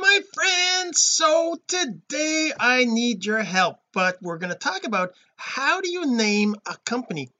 [0.00, 5.80] my friends so today I need your help but we're going to talk about how
[5.80, 7.30] do you name a company?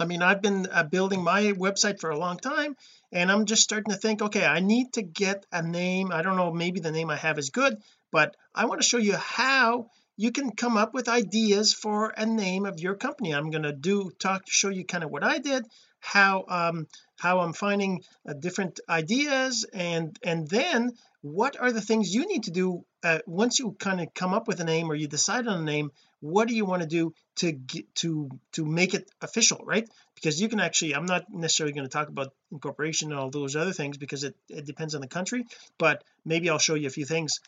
[0.00, 2.76] I mean I've been uh, building my website for a long time
[3.12, 6.10] and I'm just starting to think okay I need to get a name.
[6.10, 7.76] I don't know maybe the name I have is good
[8.10, 12.24] but I want to show you how you can come up with ideas for a
[12.24, 13.34] name of your company.
[13.34, 15.66] I'm going to do talk to show you kind of what I did
[16.00, 16.86] how um
[17.16, 22.44] how I'm finding uh, different ideas and and then what are the things you need
[22.44, 25.46] to do uh, once you kind of come up with a name or you decide
[25.46, 25.90] on a name
[26.20, 29.88] what do you want to do to get to to make it official right?
[30.14, 33.56] Because you can actually I'm not necessarily going to talk about incorporation and all those
[33.56, 35.44] other things because it, it depends on the country
[35.78, 37.40] but maybe I'll show you a few things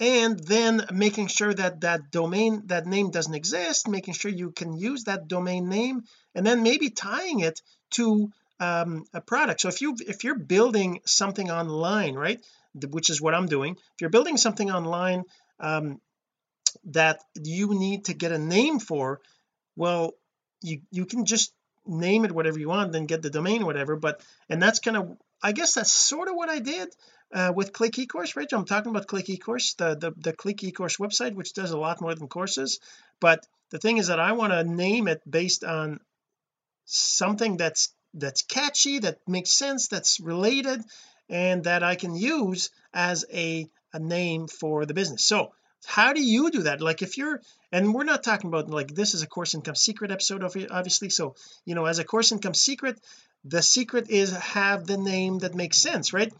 [0.00, 4.76] and then making sure that that domain that name doesn't exist making sure you can
[4.76, 6.02] use that domain name
[6.34, 9.60] and then maybe tying it to um, a product.
[9.60, 12.44] So if you if you're building something online right
[12.90, 15.22] which is what I'm doing if you're building something online
[15.60, 16.00] um,
[16.86, 19.20] that you need to get a name for
[19.76, 20.14] well
[20.64, 21.52] you you can just
[21.86, 25.16] name it whatever you want then get the domain whatever but and that's kind of
[25.42, 26.88] I guess that's sort of what I did
[27.32, 30.98] uh, with click ecourse right I'm talking about click ecourse the, the the click ecourse
[30.98, 32.80] website which does a lot more than courses
[33.20, 36.00] but the thing is that I want to name it based on
[36.86, 40.82] something that's that's catchy that makes sense that's related
[41.28, 45.24] and that I can use as a a name for the business.
[45.24, 45.52] So
[45.86, 46.80] how do you do that?
[46.80, 47.40] Like if you're
[47.74, 50.70] and we're not talking about like this is a course income secret episode of it
[50.70, 51.10] obviously.
[51.10, 53.00] So you know as a course income secret
[53.44, 56.32] the secret is have the name that makes sense right?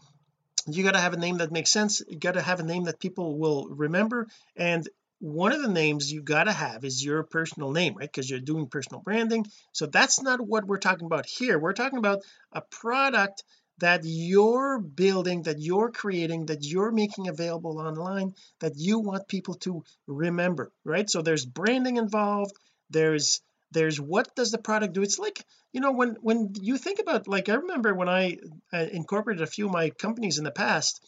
[0.67, 2.01] You got to have a name that makes sense.
[2.07, 4.27] You got to have a name that people will remember.
[4.55, 4.87] And
[5.19, 8.11] one of the names you got to have is your personal name right?
[8.11, 9.45] Because you're doing personal branding.
[9.73, 11.59] So that's not what we're talking about here.
[11.59, 13.43] We're talking about a product
[13.79, 19.53] that you're building that you're creating that you're making available online that you want people
[19.55, 21.09] to remember right?
[21.09, 22.53] So there's branding involved.
[22.89, 23.41] There's
[23.71, 25.01] there's what does the product do?
[25.01, 25.43] It's like
[25.73, 28.37] you know when when you think about like I remember when I
[28.71, 31.01] uh, incorporated a few of my companies in the past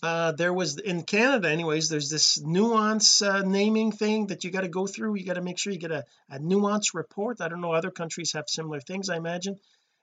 [0.00, 4.60] uh there was in Canada anyways there's this NUANS uh, naming thing that you got
[4.60, 5.16] to go through.
[5.16, 7.40] You got to make sure you get a, a NUANS report.
[7.40, 9.56] I don't know other countries have similar things I imagine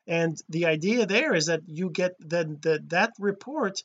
[0.08, 3.84] and the idea there is that you get that that that report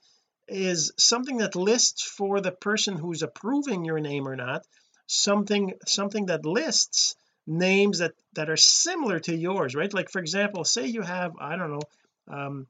[0.49, 4.67] is something that lists for the person who's approving your name or not
[5.07, 7.17] something something that lists
[7.47, 9.93] names that that are similar to yours right?
[9.93, 11.83] Like for example say you have I don't know
[12.29, 12.67] um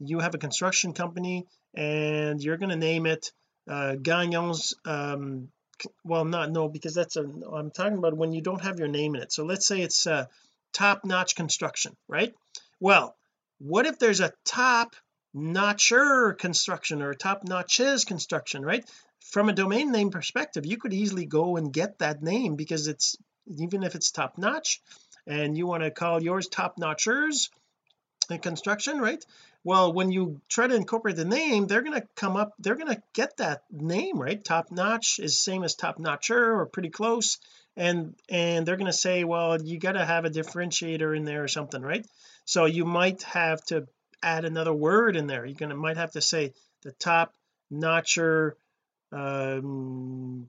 [0.00, 3.32] you have a construction company and you're going to name it
[3.68, 5.48] uh Gagnon's um
[6.04, 7.22] well not no because that's a
[7.52, 9.32] I'm talking about when you don't have your name in it.
[9.32, 10.26] So let's say it's uh
[10.72, 12.34] top notch construction right
[12.80, 13.16] well
[13.58, 14.94] what if there's a top
[15.34, 18.88] notcher construction or top notches construction right?
[19.20, 23.16] From a domain name perspective you could easily go and get that name because it's
[23.46, 24.80] even if it's top notch
[25.26, 27.50] and you want to call yours top notchers
[28.30, 29.24] in construction right
[29.68, 32.94] well when you try to incorporate the name they're going to come up they're going
[32.94, 34.42] to get that name right?
[34.42, 37.36] Top notch is same as top notcher or pretty close.
[37.76, 41.44] And and they're going to say well you got to have a differentiator in there
[41.44, 42.06] or something right?
[42.46, 43.86] So you might have to
[44.22, 45.44] add another word in there.
[45.44, 47.34] You're going to might have to say the top
[47.70, 48.56] notcher
[49.12, 50.48] um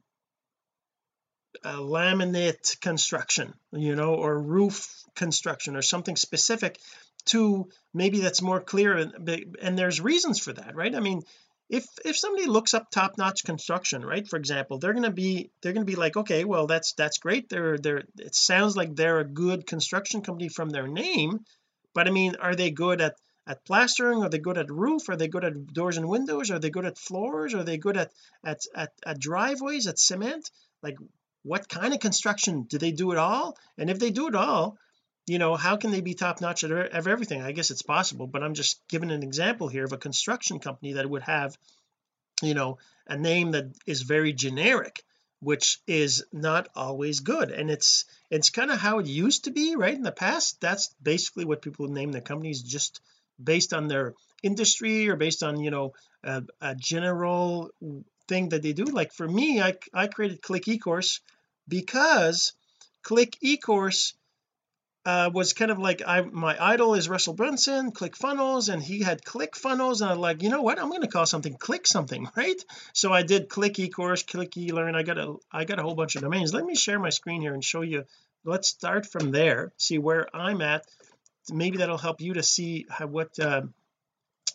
[1.65, 6.79] laminate construction you know or roof construction or something specific
[7.25, 9.29] to maybe that's more clear and,
[9.61, 10.95] and there's reasons for that right?
[10.95, 11.23] I mean
[11.69, 15.73] if if somebody looks up top-notch construction right for example they're going to be they're
[15.73, 17.49] going to be like okay well that's that's great.
[17.49, 21.45] They're they're it sounds like they're a good construction company from their name
[21.93, 24.21] but I mean are they good at at plastering?
[24.23, 25.09] Are they good at roof?
[25.09, 26.51] Are they good at doors and windows?
[26.51, 27.55] Are they good at floors?
[27.55, 28.11] Are they good at
[28.43, 30.49] at at, at driveways at cement?
[30.81, 30.97] Like
[31.43, 32.63] what kind of construction?
[32.63, 33.57] Do they do it all?
[33.77, 34.77] And if they do it all
[35.27, 37.41] you know how can they be top notch at everything?
[37.41, 40.93] I guess it's possible but I'm just giving an example here of a construction company
[40.93, 41.57] that would have
[42.41, 42.77] you know
[43.07, 45.03] a name that is very generic
[45.39, 47.51] which is not always good.
[47.51, 50.59] And it's it's kind of how it used to be right in the past.
[50.59, 53.01] That's basically what people name their companies just
[53.41, 55.93] based on their industry or based on you know
[56.23, 57.71] a, a general
[58.27, 58.85] thing that they do.
[58.85, 61.21] Like for me I, I created click ecourse
[61.67, 62.53] because
[63.01, 64.13] click ecourse
[65.05, 69.01] uh, was kind of like I my idol is Russell Brunson click funnels and he
[69.01, 70.79] had click funnels and I'm like you know what?
[70.79, 72.63] I'm going to call something click something right?
[72.93, 74.95] So I did click ecourse click elearn.
[74.95, 76.53] I got a I got a whole bunch of domains.
[76.53, 78.05] Let me share my screen here and show you.
[78.43, 80.85] Let's start from there see where I'm at.
[81.51, 83.63] Maybe that'll help you to see how what uh,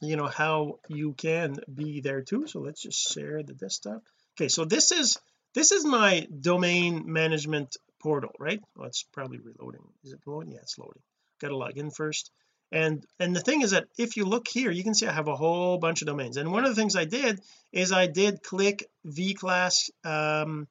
[0.02, 2.46] you know how you can be there too.
[2.46, 4.02] So let's just share the desktop.
[4.36, 5.18] Okay so this is
[5.54, 8.60] this is my domain management portal right?
[8.76, 9.84] Well it's probably reloading.
[10.04, 11.02] Is it loading yeah it's loading.
[11.40, 12.30] Got to log in first.
[12.70, 15.28] And and the thing is that if you look here you can see I have
[15.28, 16.36] a whole bunch of domains.
[16.36, 17.40] And one of the things I did
[17.72, 18.78] is I did click
[19.18, 20.68] vclass um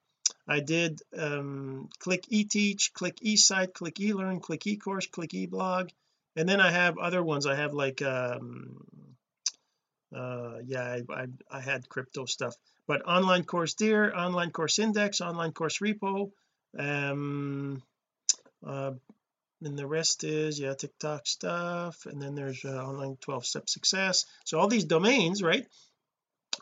[0.56, 5.90] I did um click eteach click esite click elearn click ecourse click eblog
[6.36, 7.46] and then I have other ones.
[7.46, 8.86] I have like um
[10.20, 11.26] uh yeah I, I,
[11.58, 12.54] I had crypto stuff.
[12.86, 16.30] But online course deer online course index online course repo
[16.78, 17.82] um
[18.66, 18.92] uh
[19.62, 24.26] and the rest is yeah TikTok stuff and then there's uh, online 12 step success.
[24.44, 25.66] So all these domains right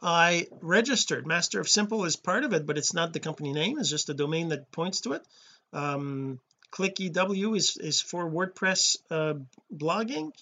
[0.02, 1.26] I registered.
[1.26, 4.10] Master of simple is part of it but it's not the company name it's just
[4.10, 5.26] a domain that points to it.
[5.72, 9.34] Um click ew is is for WordPress uh,
[9.72, 10.32] blogging.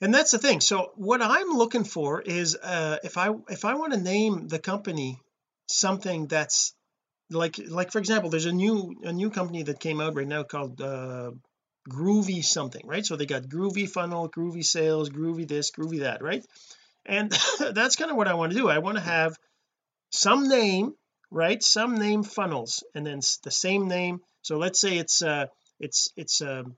[0.00, 0.60] And that's the thing.
[0.60, 4.58] So what I'm looking for is uh if I if I want to name the
[4.58, 5.20] company
[5.68, 6.75] something that's
[7.30, 10.42] like like for example there's a new a new company that came out right now
[10.42, 11.30] called uh
[11.88, 13.06] groovy something right?
[13.06, 16.44] So they got groovy funnel groovy sales groovy this groovy that right?
[17.04, 17.30] And
[17.72, 18.68] that's kind of what I want to do.
[18.68, 19.36] I want to have
[20.10, 20.94] some name
[21.30, 21.62] right?
[21.62, 24.20] Some name funnels and then the same name.
[24.42, 25.46] So let's say it's uh
[25.80, 26.76] it's it's um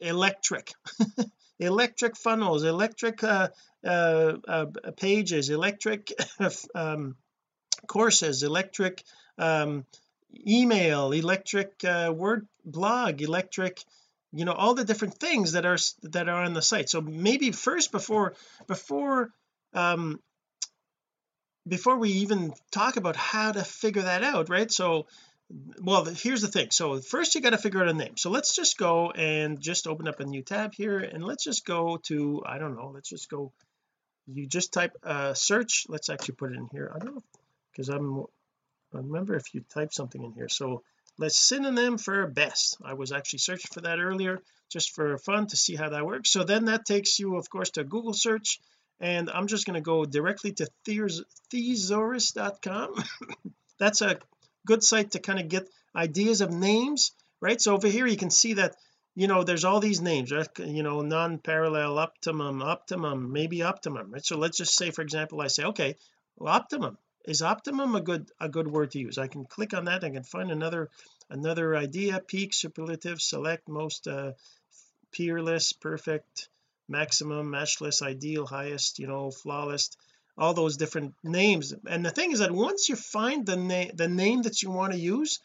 [0.00, 0.72] electric
[1.58, 3.48] electric funnels electric uh,
[3.84, 4.66] uh, uh
[4.96, 6.12] pages electric
[6.74, 7.16] um
[7.86, 9.02] courses electric
[9.40, 9.84] um
[10.46, 13.82] email electric uh, word blog electric
[14.32, 16.88] you know all the different things that are that are on the site.
[16.88, 18.34] So maybe first before
[18.66, 19.30] before
[19.74, 20.20] um
[21.66, 24.70] before we even talk about how to figure that out right?
[24.70, 25.06] So
[25.80, 26.70] well here's the thing.
[26.70, 28.16] So first you got to figure out a name.
[28.16, 31.66] So let's just go and just open up a new tab here and let's just
[31.66, 33.52] go to I don't know let's just go
[34.26, 35.86] you just type uh search.
[35.88, 36.92] Let's actually put it in here.
[36.94, 37.24] I don't know
[37.72, 38.26] because I'm
[38.98, 40.48] remember if you type something in here.
[40.48, 40.82] So
[41.18, 42.78] let's synonym for best.
[42.84, 44.40] I was actually searching for that earlier
[44.70, 46.30] just for fun to see how that works.
[46.30, 48.60] So then that takes you of course to Google search
[49.00, 53.04] and I'm just going to go directly to thesaurus.com
[53.78, 54.18] that's a
[54.66, 57.60] good site to kind of get ideas of names right?
[57.60, 58.76] So over here you can see that
[59.14, 60.48] you know there's all these names right?
[60.58, 64.24] You know nonpareil optimum optimum maybe optimum right?
[64.24, 65.96] So let's just say for example I say okay
[66.36, 69.18] well, optimum is optimum a good a good word to use?
[69.18, 70.04] I can click on that.
[70.04, 70.88] I can find another
[71.28, 72.20] another idea.
[72.20, 74.32] Peak superlative select most uh
[75.12, 76.48] peerless perfect
[76.88, 79.90] maximum matchless ideal highest you know flawless
[80.38, 81.74] all those different names.
[81.86, 84.92] And the thing is that once you find the name the name that you want
[84.92, 85.40] to use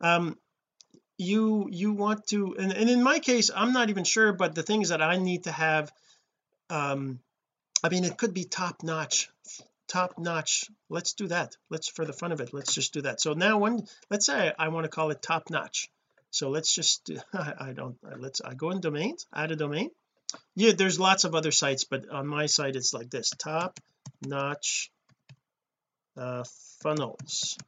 [0.00, 0.38] um
[1.18, 4.62] you you want to and, and in my case I'm not even sure but the
[4.62, 5.92] thing is that I need to have
[6.70, 7.20] um
[7.84, 9.28] I mean it could be top notch
[9.90, 10.70] top notch.
[10.88, 11.56] Let's do that.
[11.68, 13.20] Let's for the fun of it let's just do that.
[13.20, 15.90] So now when let's say I want to call it top notch.
[16.30, 19.90] So let's just I don't let's I go in domains add a domain.
[20.54, 23.80] Yeah there's lots of other sites but on my site it's like this top
[24.24, 24.90] notch
[26.16, 26.44] uh,
[26.82, 27.58] funnels.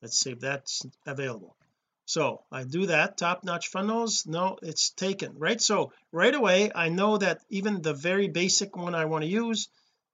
[0.00, 1.54] Let's see if that's available.
[2.06, 5.60] So I do that top notch funnels no it's taken right?
[5.60, 9.68] So right away I know that even the very basic one I want to use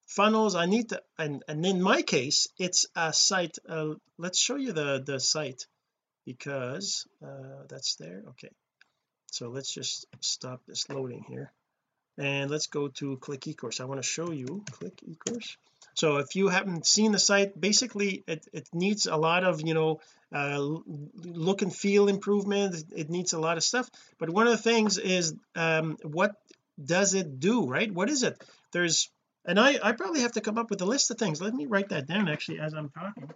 [0.08, 0.56] funnels.
[0.56, 4.72] I need to and and in my case it's a site uh, let's show you
[4.72, 5.66] the the site
[6.24, 8.24] because uh, that's there.
[8.30, 8.50] Okay.
[9.30, 11.52] So let's just stop this loading here.
[12.16, 13.80] And let's go to click ecourse.
[13.80, 15.56] I want to show you click ecourse.
[15.94, 19.74] So if you haven't seen the site basically it, it needs a lot of you
[19.74, 20.00] know
[20.34, 22.82] uh, look and feel improvement.
[22.96, 23.90] It needs a lot of stuff.
[24.18, 26.32] But one of the things is um what
[26.82, 27.92] does it do right?
[27.92, 28.42] What is it?
[28.72, 29.10] There's
[29.48, 31.40] and I I probably have to come up with a list of things.
[31.40, 33.30] Let me write that down actually as I'm talking.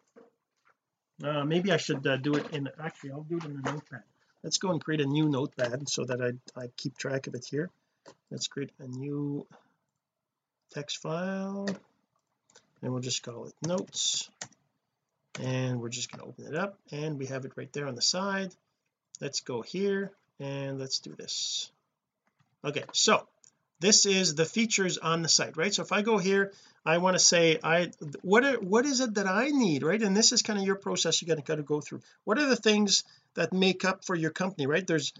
[1.25, 4.03] Uh, maybe I should uh, do it in actually I'll do it in the notepad.
[4.45, 7.47] Let's go and create a new notepad so that I, I keep track of it
[7.49, 7.71] here.
[8.31, 9.47] Let's create a new
[10.73, 11.67] text file.
[12.83, 14.29] And we'll just call it notes.
[15.41, 17.95] And we're just going to open it up and we have it right there on
[17.95, 18.53] the side.
[19.21, 21.71] Let's go here and let's do this.
[22.65, 23.27] Okay so
[23.83, 25.75] this is the features on the site right?
[25.75, 26.53] So if I go here
[26.87, 27.91] I want to say I
[28.23, 30.01] what are, what is it that I need right?
[30.01, 32.01] And this is kind of your process you got to got to go through.
[32.25, 34.87] What are the things that make up for your company right?
[34.87, 35.13] There's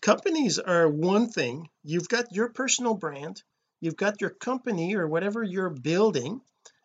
[0.00, 1.68] companies are one thing.
[1.82, 3.42] You've got your personal brand
[3.84, 6.40] you've got your company or whatever you're building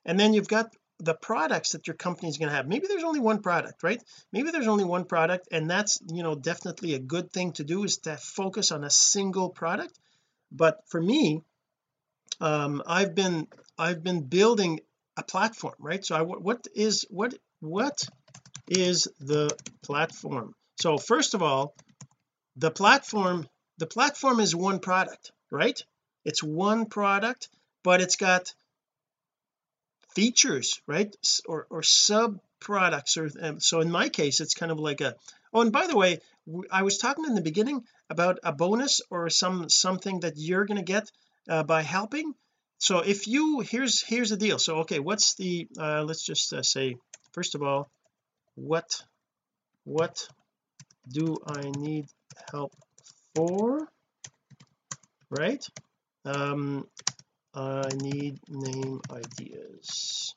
[0.05, 2.67] and then you've got the products that your company is going to have.
[2.67, 4.03] Maybe there's only one product right?
[4.33, 7.85] Maybe there's only one product and that's you know definitely a good thing to do
[7.85, 9.97] is to focus on a single product
[10.51, 11.41] but for me
[12.41, 14.81] um I've been I've been building
[15.17, 16.03] a platform right?
[16.03, 18.07] So I what is what what
[18.67, 20.55] is the platform?
[20.81, 21.75] So first of all
[22.55, 25.81] the platform the platform is one product right?
[26.25, 27.49] It's one product
[27.83, 28.53] but it's got
[30.15, 31.15] features right?
[31.45, 35.15] Or, or sub products or um, so in my case it's kind of like a
[35.53, 36.19] oh and by the way
[36.71, 40.77] I was talking in the beginning about a bonus or some something that you're going
[40.77, 41.09] to get
[41.49, 42.33] uh, by helping.
[42.79, 44.57] So if you here's here's the deal.
[44.57, 46.95] So okay what's the uh let's just uh, say
[47.33, 47.89] first of all
[48.55, 49.03] what
[49.83, 50.27] what
[51.11, 52.05] do I need
[52.51, 52.73] help
[53.35, 53.87] for?
[55.29, 55.63] Right?
[56.25, 56.87] Um
[57.53, 60.35] I need name ideas.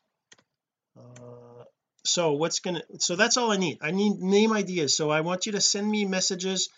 [0.99, 1.65] Uh,
[2.05, 3.79] so what's gonna so that's all I need.
[3.81, 4.97] I need name ideas.
[4.97, 6.69] So I want you to send me messages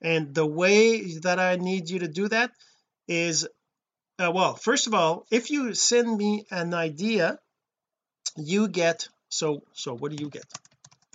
[0.00, 2.50] and the way that I need you to do that
[3.06, 3.46] is
[4.18, 7.38] uh, well first of all if you send me an idea
[8.36, 10.46] you get so so what do you get?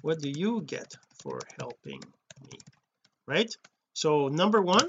[0.01, 2.01] What do you get for helping
[2.51, 2.59] me
[3.27, 3.55] right?
[3.93, 4.87] So number one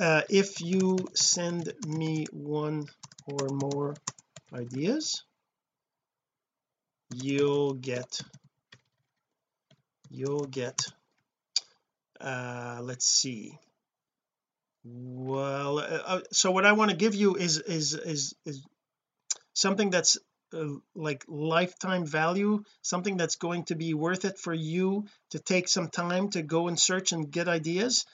[0.00, 2.86] uh, if you send me one
[3.26, 3.94] or more
[4.52, 5.24] ideas
[7.22, 8.20] you'll get
[10.10, 10.80] you'll get
[12.20, 13.58] uh let's see.
[14.84, 18.62] Well uh, uh so what I want to give you is is is is
[19.54, 20.18] something that's
[20.52, 25.68] uh, like lifetime value something that's going to be worth it for you to take
[25.68, 28.06] some time to go and search and get ideas.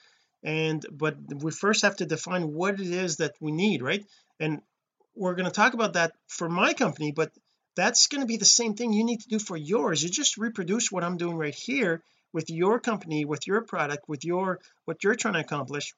[0.42, 4.04] And but we first have to define what it is that we need right?
[4.38, 4.62] And
[5.14, 7.30] we're going to talk about that for my company but
[7.80, 10.02] that's going to be the same thing you need to do for yours.
[10.02, 14.24] You just reproduce what I'm doing right here with your company with your product with
[14.24, 15.94] your what you're trying to accomplish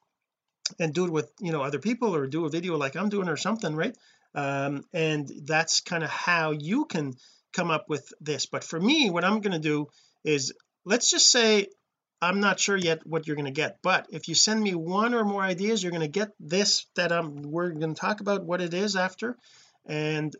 [0.79, 3.29] and do it with you know other people or do a video like I'm doing
[3.29, 3.95] or something right?
[4.33, 7.15] Um and that's kind of how you can
[7.51, 8.45] come up with this.
[8.45, 9.89] But for me what I'm going to do
[10.23, 10.53] is
[10.85, 11.67] let's just say
[12.21, 15.13] I'm not sure yet what you're going to get but if you send me one
[15.13, 18.45] or more ideas you're going to get this that I'm we're going to talk about
[18.45, 19.37] what it is after
[19.85, 20.33] and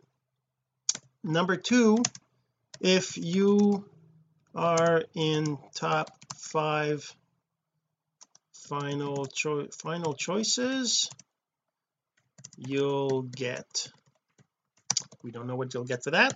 [1.24, 1.98] number two
[2.80, 3.84] if you
[4.54, 7.10] are in top five
[8.52, 11.10] final choice final choices
[12.56, 13.88] you'll get
[15.24, 16.34] we don't know what you'll get for that.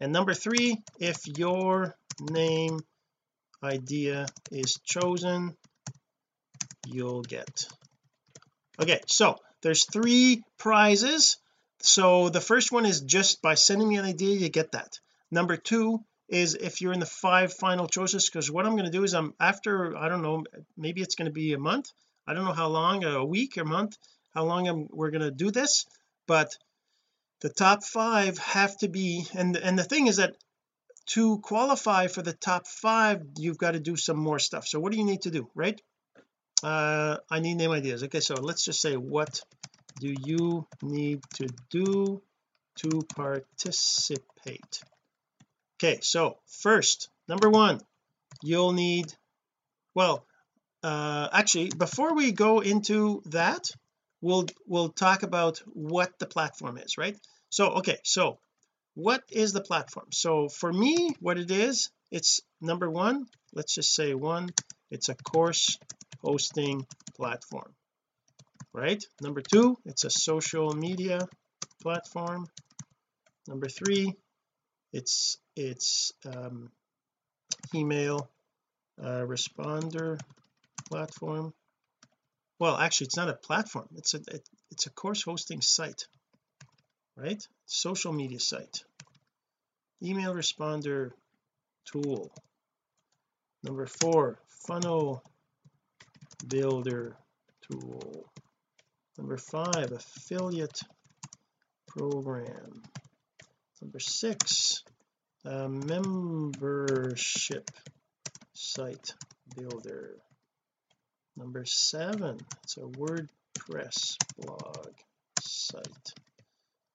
[0.00, 2.80] And number three if your name
[3.64, 5.56] idea is chosen
[6.86, 7.66] you'll get.
[8.80, 11.38] Okay so there's three prizes
[11.80, 14.98] so the first one is just by sending me an idea you get that.
[15.30, 18.90] Number two is if you're in the five final choices because what I'm going to
[18.90, 20.44] do is I'm after I don't know
[20.76, 21.90] maybe it's going to be a month
[22.26, 23.96] I don't know how long a week or month
[24.34, 25.86] how long I'm, we're going to do this
[26.26, 26.54] but
[27.40, 30.34] the top five have to be and and the thing is that
[31.06, 34.66] to qualify for the top five you've got to do some more stuff.
[34.66, 35.80] So what do you need to do right?
[36.62, 38.04] Uh I need name ideas.
[38.04, 39.40] Okay so let's just say what
[40.00, 42.22] do you need to do
[42.76, 44.82] to participate?
[45.76, 47.80] Okay so first number one
[48.42, 49.12] you'll need
[49.94, 50.24] well
[50.82, 53.70] uh actually before we go into that
[54.20, 57.16] we'll we'll talk about what the platform is right?
[57.50, 58.38] So okay so
[58.94, 60.06] what is the platform?
[60.12, 64.50] So for me what it is it's number one let's just say one
[64.90, 65.78] it's a course
[66.22, 66.86] hosting
[67.16, 67.72] platform
[68.78, 69.04] right?
[69.20, 71.28] Number two it's a social media
[71.82, 72.48] platform.
[73.46, 74.14] Number three
[74.92, 76.70] it's it's um,
[77.74, 78.30] email
[79.02, 80.18] uh, responder
[80.88, 81.52] platform.
[82.58, 83.88] Well actually it's not a platform.
[83.96, 86.06] It's a it, it's a course hosting site
[87.18, 87.46] right?
[87.66, 88.84] Social media site.
[90.02, 91.10] Email responder
[91.84, 92.32] tool.
[93.64, 95.22] Number four funnel
[96.46, 97.16] builder
[97.68, 98.30] tool
[99.18, 100.80] number five affiliate
[101.88, 102.82] program.
[103.82, 104.84] Number six
[105.44, 107.70] uh, membership
[108.54, 109.14] site
[109.56, 110.14] builder.
[111.36, 114.92] Number seven it's a WordPress blog
[115.40, 116.12] site.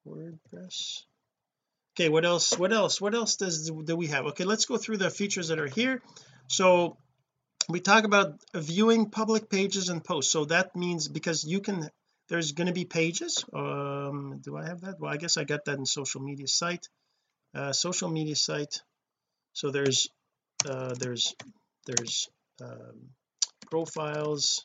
[0.08, 1.04] WordPress.
[1.96, 4.26] Okay what else what else what else does do we have?
[4.28, 6.02] Okay let's go through the features that are here.
[6.48, 6.98] So
[7.70, 10.32] we talk about viewing public pages and posts.
[10.32, 11.90] So that means because you can
[12.30, 13.46] there's going to be pages.
[13.54, 15.00] Um do I have that?
[15.00, 16.88] Well I guess I got that in social media site.
[17.54, 18.82] Uh social media site
[19.54, 20.08] so there's
[20.66, 21.36] uh there's
[21.86, 22.30] there's
[22.62, 23.10] um
[23.70, 24.64] profiles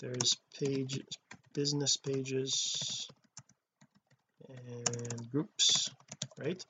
[0.00, 1.00] there's page
[1.54, 3.08] business pages
[4.48, 5.90] and groups
[6.38, 6.64] right?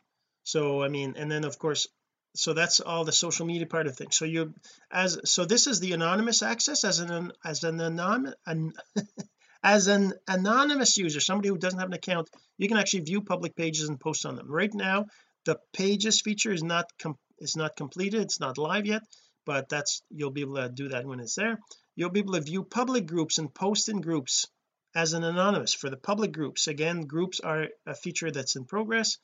[0.44, 1.88] So I mean and then of course
[2.34, 4.16] so that's all the social media part of things.
[4.16, 4.54] So you
[4.90, 8.72] as so this is the anonymous access as an as an anonymous an,
[9.66, 13.56] as an anonymous user somebody who doesn't have an account you can actually view public
[13.56, 14.48] pages and post on them.
[14.48, 15.06] Right now
[15.44, 19.02] the pages feature is not com is not completed it's not live yet
[19.44, 21.58] but that's you'll be able to do that when it's there.
[21.96, 24.46] You'll be able to view public groups and post in groups
[24.94, 26.68] as an anonymous for the public groups.
[26.68, 29.18] Again groups are a feature that's in progress.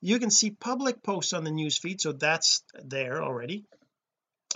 [0.00, 3.64] You can see public posts on the news feed so that's there already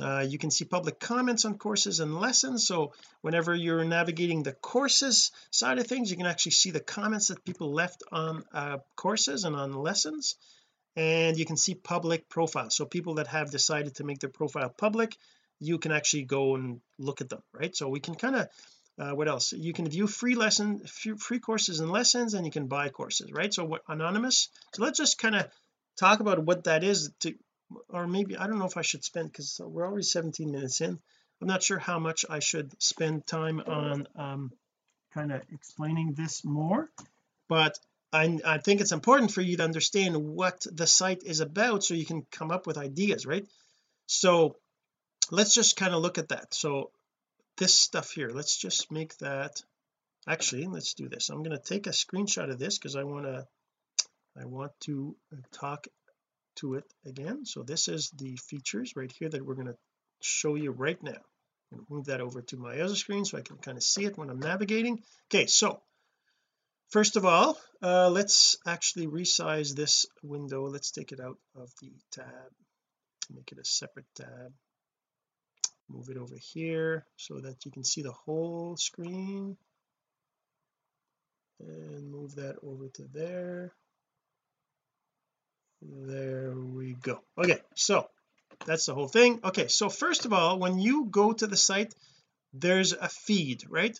[0.00, 2.66] uh, you can see public comments on courses and lessons.
[2.66, 7.28] So whenever you're navigating the courses side of things you can actually see the comments
[7.28, 10.36] that people left on uh, courses and on lessons.
[10.96, 12.76] And you can see public profiles.
[12.76, 15.16] So people that have decided to make their profile public
[15.60, 17.76] you can actually go and look at them right?
[17.76, 18.48] So we can kind of
[18.98, 19.52] uh, what else?
[19.52, 23.52] You can view free lesson free courses and lessons and you can buy courses right?
[23.52, 24.48] So what anonymous?
[24.74, 25.48] So let's just kind of
[25.98, 27.34] talk about what that is to
[27.88, 30.98] or maybe I don't know if I should spend because we're already 17 minutes in.
[31.40, 34.52] I'm not sure how much I should spend time on um
[35.14, 36.88] kind of explaining this more
[37.48, 37.78] but
[38.14, 41.94] I, I think it's important for you to understand what the site is about so
[41.94, 43.46] you can come up with ideas right?
[44.06, 44.56] So
[45.30, 46.54] let's just kind of look at that.
[46.54, 46.90] So
[47.58, 49.62] this stuff here let's just make that
[50.26, 51.28] actually let's do this.
[51.28, 53.46] I'm going to take a screenshot of this because I want to
[54.40, 55.14] I want to
[55.52, 55.86] talk
[56.56, 57.44] to it again.
[57.44, 59.78] So this is the features right here that we're going to
[60.20, 61.20] show you right now.
[61.70, 64.18] And move that over to my other screen so I can kind of see it
[64.18, 65.02] when I'm navigating.
[65.30, 65.80] Okay so
[66.90, 70.66] first of all uh, let's actually resize this window.
[70.68, 72.52] Let's take it out of the tab
[73.34, 74.52] make it a separate tab.
[75.88, 79.56] Move it over here so that you can see the whole screen.
[81.60, 83.72] And move that over to there
[85.90, 87.20] there we go.
[87.36, 88.08] Okay so
[88.66, 89.40] that's the whole thing.
[89.44, 91.94] Okay so first of all when you go to the site
[92.52, 93.98] there's a feed right?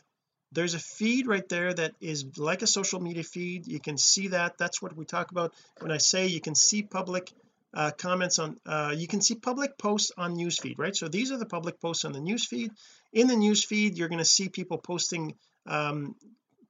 [0.52, 3.66] There's a feed right there that is like a social media feed.
[3.66, 4.58] You can see that.
[4.58, 5.54] That's what we talk about.
[5.80, 7.32] When I say you can see public
[7.74, 10.94] uh, comments on uh, you can see public posts on newsfeed right?
[10.94, 12.70] So these are the public posts on the newsfeed.
[13.12, 15.34] In the newsfeed you're going to see people posting
[15.66, 16.14] um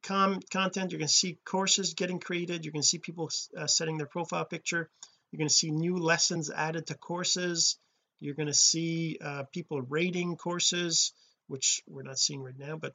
[0.02, 0.90] com content.
[0.90, 2.64] You're going to see courses getting created.
[2.64, 4.90] You're going to see people uh, setting their profile picture.
[5.30, 7.78] You're going to see new lessons added to courses.
[8.20, 11.12] You're going to see uh, people rating courses
[11.48, 12.94] which we're not seeing right now but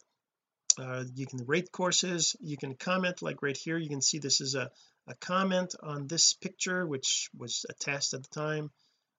[0.79, 2.35] uh, you can rate courses.
[2.39, 3.77] You can comment like right here.
[3.77, 4.69] You can see this is a
[5.07, 8.71] a comment on this picture which was a test at the time.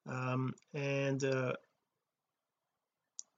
[0.07, 1.55] Um, and uh,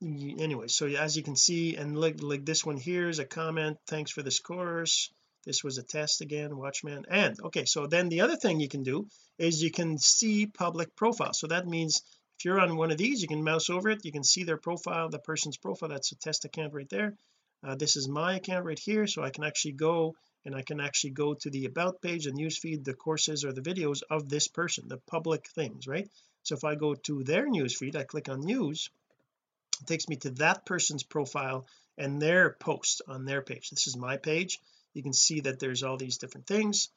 [0.03, 3.77] anyway so as you can see and like like this one here is a comment
[3.87, 5.11] thanks for this course
[5.45, 8.83] this was a test again watchman and okay so then the other thing you can
[8.83, 9.07] do
[9.41, 11.33] is you can see public profile.
[11.33, 12.03] So that means
[12.39, 14.59] if you're on one of these you can mouse over it you can see their
[14.59, 15.89] profile the person's profile.
[15.89, 17.15] That's a test account right there.
[17.65, 20.81] Uh, this is my account right here so I can actually go and I can
[20.81, 24.47] actually go to the about page and newsfeed the courses or the videos of this
[24.47, 26.09] person the public things right?
[26.43, 28.91] So if I go to their newsfeed I click on news
[29.87, 31.67] takes me to that person's profile
[31.99, 33.71] and their post on their page.
[33.71, 34.59] This is my page.
[34.95, 36.89] You can see that there's all these different things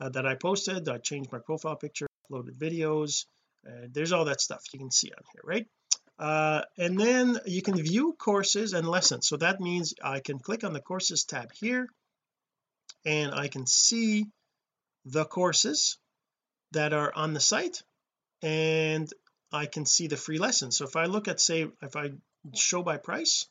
[0.00, 0.88] uh, that I posted.
[0.88, 3.24] I changed my profile picture uploaded videos
[3.66, 5.66] uh, there's all that stuff you can see on here right?
[6.18, 9.28] Uh, and then you can view courses and lessons.
[9.28, 11.88] So that means I can click on the courses tab here
[13.04, 14.26] and I can see
[15.04, 15.96] the courses
[16.72, 17.82] that are on the site
[18.42, 19.08] and
[19.52, 20.76] I can see the free lessons.
[20.76, 22.10] So if I look at say if I
[22.54, 23.46] show by price.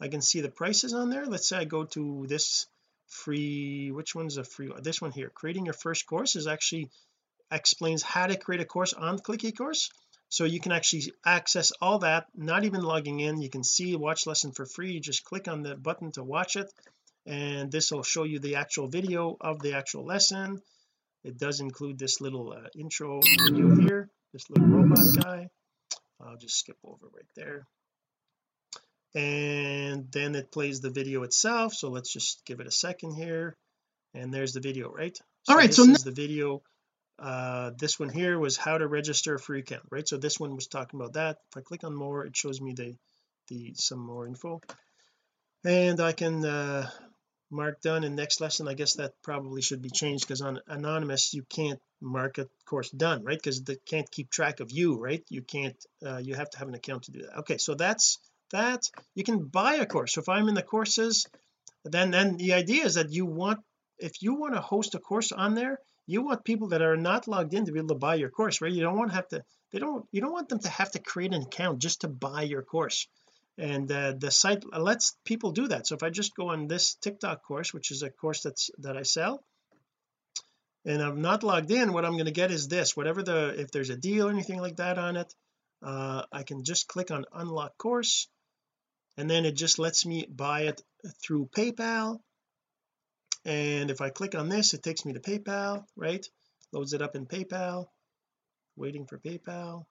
[0.00, 1.26] I can see the prices on there.
[1.26, 2.66] Let's say I go to this
[3.06, 5.30] free which one's a free one this one here.
[5.30, 6.90] Creating your first course is actually
[7.50, 9.90] explains how to create a course on click ecourse
[10.28, 13.42] so you can actually access all that not even logging in.
[13.42, 14.92] You can see watch lesson for free.
[14.92, 16.72] You just click on the button to watch it.
[17.26, 20.62] And this will show you the actual video of the actual lesson.
[21.22, 24.08] It does include this little uh, intro video here.
[24.32, 25.50] This little robot guy.
[26.20, 27.66] I'll just skip over right there
[29.14, 31.74] and then it plays the video itself.
[31.74, 33.56] So let's just give it a second here.
[34.14, 35.16] And there's the video right?
[35.44, 36.62] So all right this so is the video
[37.18, 40.06] uh this one here was how to register a free account right?
[40.06, 41.38] So this one was talking about that.
[41.50, 42.94] If I click on more it shows me the
[43.48, 44.60] the some more info.
[45.64, 46.88] And I can uh
[47.50, 48.04] mark done.
[48.04, 51.80] In next lesson I guess that probably should be changed because on anonymous you can't
[52.00, 53.38] mark a course done right?
[53.38, 55.22] Because they can't keep track of you right?
[55.28, 57.40] You can't uh, you have to have an account to do that.
[57.40, 58.18] Okay so that's
[58.52, 60.14] that you can buy a course.
[60.14, 61.26] So if I'm in the courses
[61.84, 63.60] then then the idea is that you want
[63.98, 67.28] if you want to host a course on there you want people that are not
[67.28, 68.72] logged in to be able to buy your course right?
[68.72, 71.00] You don't want to have to they don't you don't want them to have to
[71.00, 73.06] create an account just to buy your course.
[73.58, 75.86] And uh, the site lets people do that.
[75.86, 78.96] So if I just go on this TikTok course which is a course that's that
[78.96, 79.42] I sell
[80.84, 82.96] and I'm not logged in what I'm going to get is this.
[82.96, 85.32] Whatever the if there's a deal or anything like that on it
[85.82, 88.28] uh, I can just click on unlock course
[89.16, 90.82] and then it just lets me buy it
[91.22, 92.20] through PayPal.
[93.44, 96.26] And if I click on this it takes me to PayPal right?
[96.72, 97.86] Loads it up in PayPal.
[98.76, 99.84] Waiting for PayPal.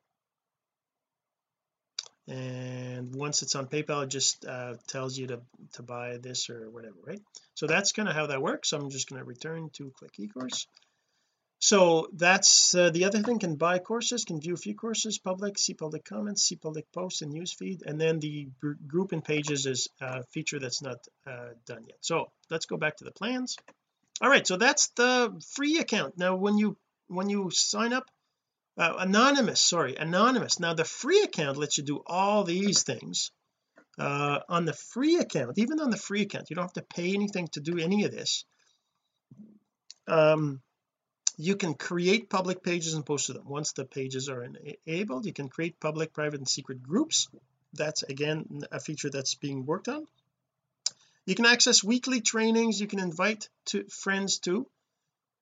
[2.28, 5.42] And once it's on PayPal it just uh, tells you to
[5.74, 7.22] to buy this or whatever right?
[7.56, 8.74] So that's kind of how that works.
[8.74, 10.66] I'm just going to return to click ecourse
[11.64, 15.60] so that's uh, the other thing can buy courses can view a few courses public
[15.60, 18.50] see public comments see public posts and newsfeed and then the
[18.88, 20.98] group and pages is a feature that's not
[21.28, 22.00] uh, done yet.
[22.02, 23.58] So let's go back to the plans.
[24.22, 26.18] All right so that's the free account.
[26.18, 28.10] Now when you when you sign up
[28.80, 30.60] uh, anonymous sorry anonymous.
[30.60, 33.30] Now the free account lets you do all these things
[34.00, 36.50] uh, on the free account even on the free account.
[36.50, 38.46] You don't have to pay anything to do any of this.
[40.08, 40.60] Um
[41.38, 43.48] you can create public pages and post to them.
[43.48, 47.28] Once the pages are enabled you can create public private and secret groups.
[47.74, 50.08] That's again a feature that's being worked on.
[51.26, 52.82] You can access weekly trainings.
[52.82, 54.68] You can invite to friends to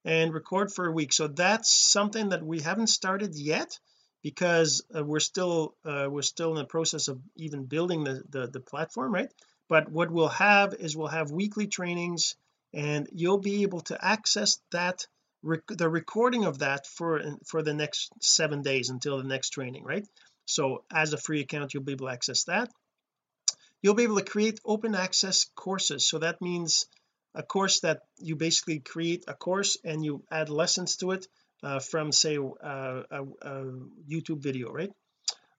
[0.06, 1.13] and record for a week.
[1.13, 3.80] So that's something that we haven't started yet
[4.21, 8.47] because uh, we're still uh, we're still in the process of even building the, the
[8.47, 9.32] the platform right?
[9.67, 12.36] But what we'll have is we'll have weekly trainings
[12.73, 15.08] and you'll be able to access that
[15.41, 19.84] rec the recording of that for for the next seven days until the next training
[19.84, 20.08] right?
[20.45, 22.71] So as a free account you'll be able to access that.
[23.82, 26.08] You'll be able to create open access courses.
[26.08, 26.86] So that means
[27.34, 31.28] a course that you basically create a course and you add lessons to it
[31.63, 33.54] uh, from say uh, a, a,
[34.10, 34.91] YouTube video right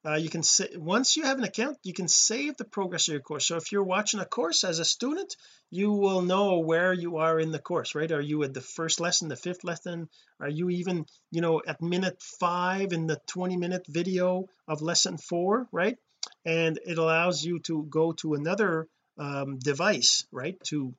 [0.05, 3.13] uh, you can say once you have an account you can save the progress of
[3.13, 3.47] your course.
[3.47, 5.37] So if you're watching a course as a student
[5.71, 8.11] you will know where you are in the course right?
[8.11, 10.09] Are you at the first lesson the fifth lesson?
[10.41, 15.19] Are you even you know at minute five in the 20 minute video of lesson
[15.19, 15.99] four right?
[16.45, 20.95] And it allows you to go to another um, device right to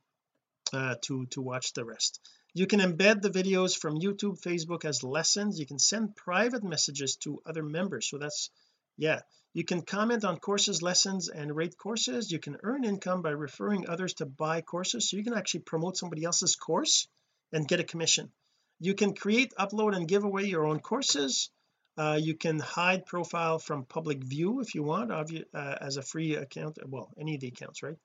[0.73, 2.19] uh, to to watch the rest.
[2.53, 5.57] You can embed the videos from YouTube Facebook as lessons.
[5.57, 8.09] You can send private messages to other members.
[8.09, 8.49] So that's
[9.01, 9.19] yeah
[9.53, 12.31] you can comment on courses lessons and rate courses.
[12.31, 15.97] You can earn income by referring others to buy courses so you can actually promote
[15.97, 17.09] somebody else's course
[17.51, 18.31] and get a commission.
[18.79, 21.49] You can create upload and give away your own courses.
[21.97, 26.35] Uh, you can hide profile from public view if you want uh, as a free
[26.35, 27.97] account well any of the accounts right?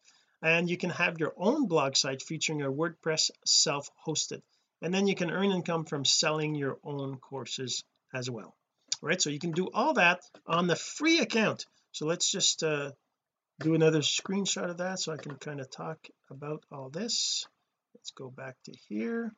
[0.43, 4.43] And you can have your own blog site featuring your WordPress self-hosted.
[4.83, 8.57] And then you can earn income from selling your own courses as well
[9.03, 9.21] right?
[9.21, 11.67] So you can do all that on the free account.
[11.93, 12.93] So let's just uh,
[13.61, 15.99] do another screenshot of that so I can kind of talk
[16.31, 17.47] about all this.
[17.95, 19.33] Let's go back to here.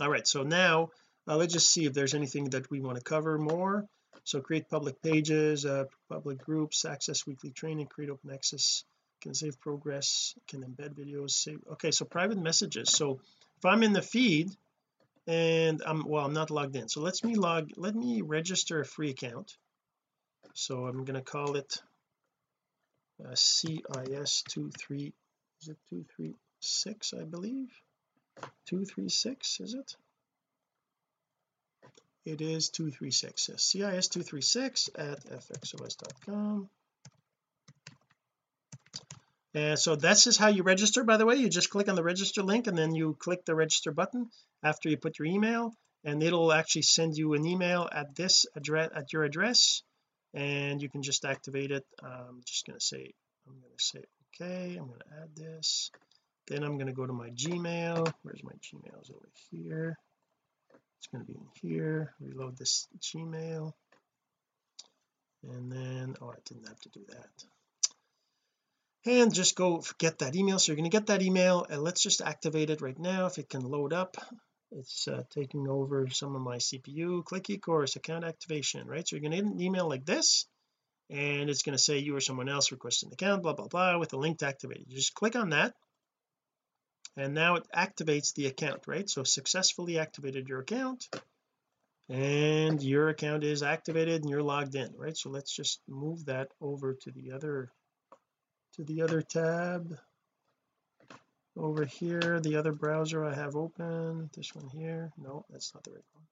[0.00, 0.90] All right so now
[1.26, 3.84] uh, let's just see if there's anything that we want to cover more.
[4.24, 8.84] So create public pages uh, public groups access weekly training create open access
[9.20, 12.90] can save progress can embed videos save okay so private messages.
[12.90, 13.20] So
[13.56, 14.50] if I'm in the feed
[15.28, 16.88] and I'm well I'm not logged in.
[16.88, 19.56] So let's me log let me register a free account.
[20.54, 21.80] So I'm going to call it
[23.24, 25.12] uh, CIS23
[25.60, 27.70] is it 236 I believe?
[28.66, 29.96] 236 is it?
[32.24, 33.62] It is 236 yes.
[33.62, 36.70] CIS 236 at fxos.com
[39.54, 41.36] and so this is how you register by the way.
[41.36, 44.30] You just click on the register link and then you click the register button
[44.62, 45.72] after you put your email
[46.04, 49.82] and it'll actually send you an email at this address at your address
[50.34, 51.86] and you can just activate it.
[52.02, 53.14] I'm just going to say
[53.46, 54.02] I'm going to say
[54.34, 55.90] okay I'm going to add this.
[56.46, 58.12] Then I'm going to go to my Gmail.
[58.22, 58.92] Where's my Gmail?
[58.92, 59.98] Gmails over here.
[60.98, 62.14] It's going to be in here.
[62.20, 63.72] Reload this Gmail.
[65.42, 67.44] And then oh I didn't have to do that
[69.06, 70.58] and just go get that email.
[70.58, 73.26] So you're going to get that email and let's just activate it right now.
[73.26, 74.16] If it can load up
[74.70, 79.06] it's uh, taking over some of my CPU click eCourse account activation right?
[79.06, 80.46] So you're going to get an email like this
[81.10, 83.98] and it's going to say you or someone else requesting an account blah blah blah
[83.98, 85.74] with a link to activate it you just click on that
[87.16, 89.08] and now it activates the account right?
[89.08, 91.08] So successfully activated your account
[92.10, 95.16] and your account is activated and you're logged in right?
[95.16, 97.70] So let's just move that over to the other
[98.78, 99.98] to the other tab.
[101.56, 104.30] Over here the other browser I have open.
[104.36, 105.10] This one here.
[105.18, 106.24] No that's not the right one.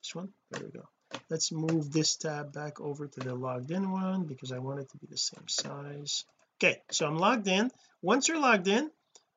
[0.00, 0.28] This one?
[0.52, 0.88] There we go.
[1.28, 4.88] Let's move this tab back over to the logged in one because I want it
[4.90, 6.24] to be the same size.
[6.62, 7.72] Okay so I'm logged in.
[8.02, 8.88] Once you're logged in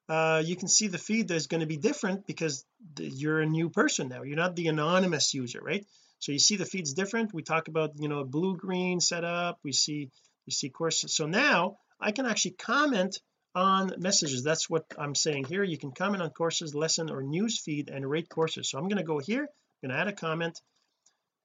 [0.07, 2.65] uh you can see the feed that's going to be different because
[2.99, 4.21] you're a new person now.
[4.21, 5.83] You're not the anonymous user right?
[6.19, 7.33] So you see the feeds different.
[7.33, 9.57] We talk about you know blue green setup.
[9.63, 10.11] We see
[10.45, 11.15] we see courses.
[11.15, 13.19] So now I can actually comment
[13.55, 14.43] on messages.
[14.43, 15.63] That's what I'm saying here.
[15.63, 18.69] You can comment on courses lesson or news feed and rate courses.
[18.69, 19.43] So I'm going to go here
[19.83, 20.59] I'm going to add a comment.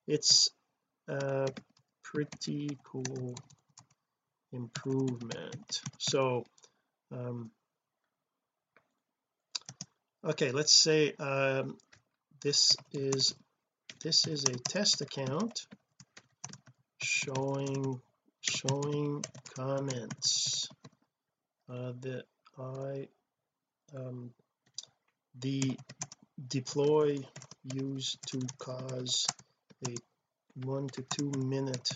[0.07, 0.51] It's
[1.09, 1.49] a
[2.03, 3.35] pretty cool
[4.53, 5.81] improvement.
[5.99, 6.44] So
[7.12, 7.51] um
[10.25, 11.77] okay let's say um
[12.42, 13.35] this is
[14.03, 15.66] this is a test account
[17.03, 18.01] showing
[18.40, 19.24] showing
[19.55, 20.68] comments
[21.68, 22.24] uh, that
[22.59, 23.09] I
[23.96, 24.31] um,
[25.40, 25.77] the
[26.46, 27.18] deploy
[27.74, 29.27] used to cause
[29.87, 29.94] a
[30.64, 31.88] one to two minute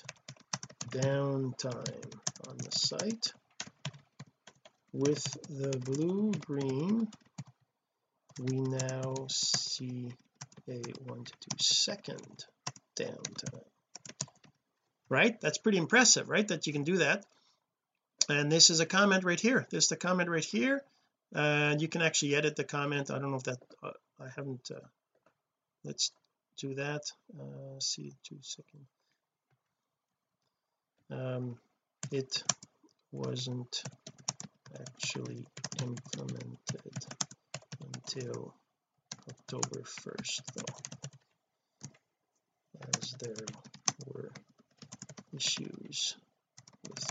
[0.90, 2.12] downtime
[2.48, 3.32] on the site
[4.92, 7.08] with the blue green
[8.40, 10.12] we now see
[10.68, 12.44] a one to two second
[12.98, 13.71] downtime
[15.12, 15.40] right?
[15.40, 17.24] That's pretty impressive right that you can do that.
[18.28, 19.66] And this is a comment right here.
[19.70, 20.82] This is the comment right here.
[21.34, 23.10] And you can actually edit the comment.
[23.10, 24.86] I don't know if that uh, I haven't uh,
[25.84, 26.10] let's
[26.58, 27.02] do that.
[27.38, 28.86] Uh, see two second
[31.12, 31.56] um
[32.10, 32.42] it
[33.10, 33.82] wasn't
[34.80, 35.46] actually
[35.82, 37.06] implemented
[37.80, 38.54] until
[39.28, 40.76] October 1st though
[42.98, 43.44] as there
[44.06, 44.30] were
[45.34, 46.16] issues
[46.88, 47.04] with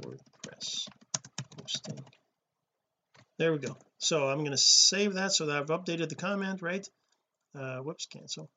[0.00, 0.88] WordPress
[1.58, 2.04] hosting.
[3.38, 3.76] There we go.
[3.98, 6.86] So I'm going to save that so that I've updated the comment right?
[7.58, 8.50] Uh whoops cancel.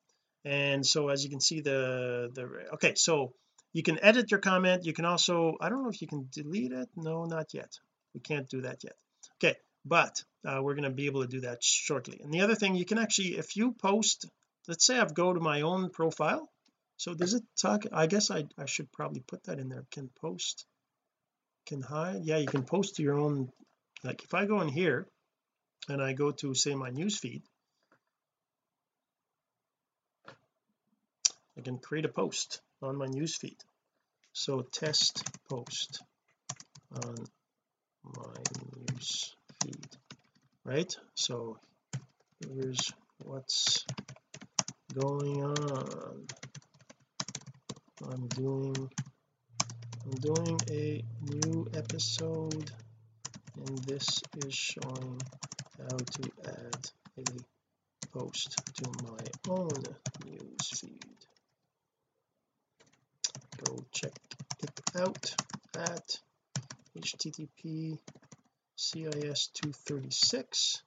[0.43, 3.33] And so as you can see the the okay so
[3.73, 4.85] you can edit your comment.
[4.85, 6.89] You can also I don't know if you can delete it.
[6.95, 7.71] No not yet.
[8.13, 8.95] We can't do that yet.
[9.37, 12.19] Okay but uh, we're going to be able to do that shortly.
[12.23, 14.29] And the other thing you can actually if you post
[14.67, 16.50] let's say I've go to my own profile
[17.01, 19.85] so does it talk I guess I, I should probably put that in there.
[19.91, 20.67] Can post
[21.65, 22.21] can hide?
[22.25, 23.49] Yeah you can post to your own
[24.03, 25.07] like if I go in here
[25.89, 27.41] and I go to say my news feed
[31.57, 33.57] I can create a post on my news feed
[34.33, 36.03] so test post
[37.03, 37.15] on
[38.03, 38.37] my
[38.77, 39.87] news feed
[40.63, 40.95] right?
[41.15, 41.57] So
[42.47, 43.87] here's what's
[44.93, 46.27] going on
[48.09, 48.89] I'm doing
[50.05, 52.71] I'm doing a new episode
[53.57, 55.21] and this is showing
[55.77, 59.83] how to add a post to my own
[60.25, 61.25] news feed.
[63.63, 64.13] Go check
[64.63, 65.35] it out
[65.77, 66.19] at
[66.97, 67.99] http
[68.75, 70.83] cis 236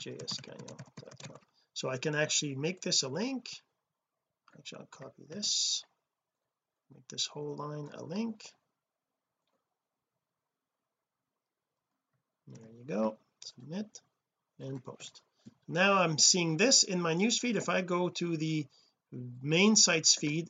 [0.00, 1.38] jsgagnon.com
[1.72, 3.48] so I can actually make this a link.
[4.58, 5.82] Actually I'll copy this
[6.94, 8.42] make this whole line a link.
[12.48, 13.16] There you go.
[13.44, 14.00] Submit
[14.58, 15.22] and post.
[15.68, 17.56] Now I'm seeing this in my newsfeed.
[17.56, 18.66] If I go to the
[19.42, 20.48] main sites feed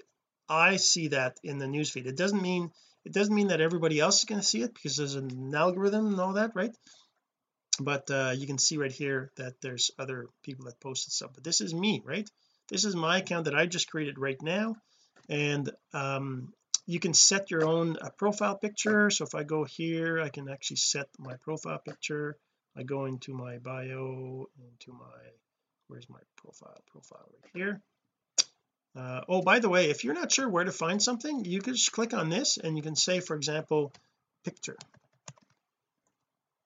[0.52, 2.06] I see that in the newsfeed.
[2.06, 2.72] It doesn't mean
[3.04, 6.06] it doesn't mean that everybody else is going to see it because there's an algorithm
[6.06, 6.76] and all that right?
[7.80, 11.32] But uh, you can see right here that there's other people that posted stuff.
[11.34, 12.28] But this is me right?
[12.68, 14.76] This is my account that I just created right now
[15.28, 16.52] and um,
[16.86, 19.10] you can set your own uh, profile picture.
[19.10, 22.36] So if I go here I can actually set my profile picture
[22.76, 25.22] I go into my bio into my
[25.88, 27.82] where's my profile profile right here.
[28.96, 31.74] Uh, oh by the way if you're not sure where to find something you can
[31.74, 33.92] just click on this and you can say for example
[34.44, 34.78] picture.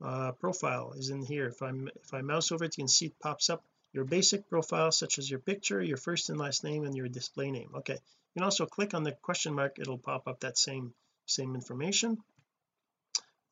[0.05, 1.47] Uh, profile is in here.
[1.49, 3.65] If I'm if I mouse over it you can see it pops up.
[3.93, 7.51] Your basic profile such as your picture your first and last name and your display
[7.51, 7.71] name.
[7.77, 7.99] Okay
[8.37, 9.79] you can also click on the question mark.
[9.79, 10.93] It'll pop up that same
[11.25, 12.19] same information.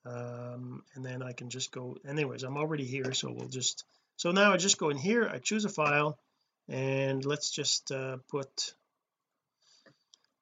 [0.05, 3.85] Um, and then I can just go anyways I'm already here so we'll just
[4.19, 6.19] so now I just go in here I choose a file
[6.69, 8.75] and let's just uh, put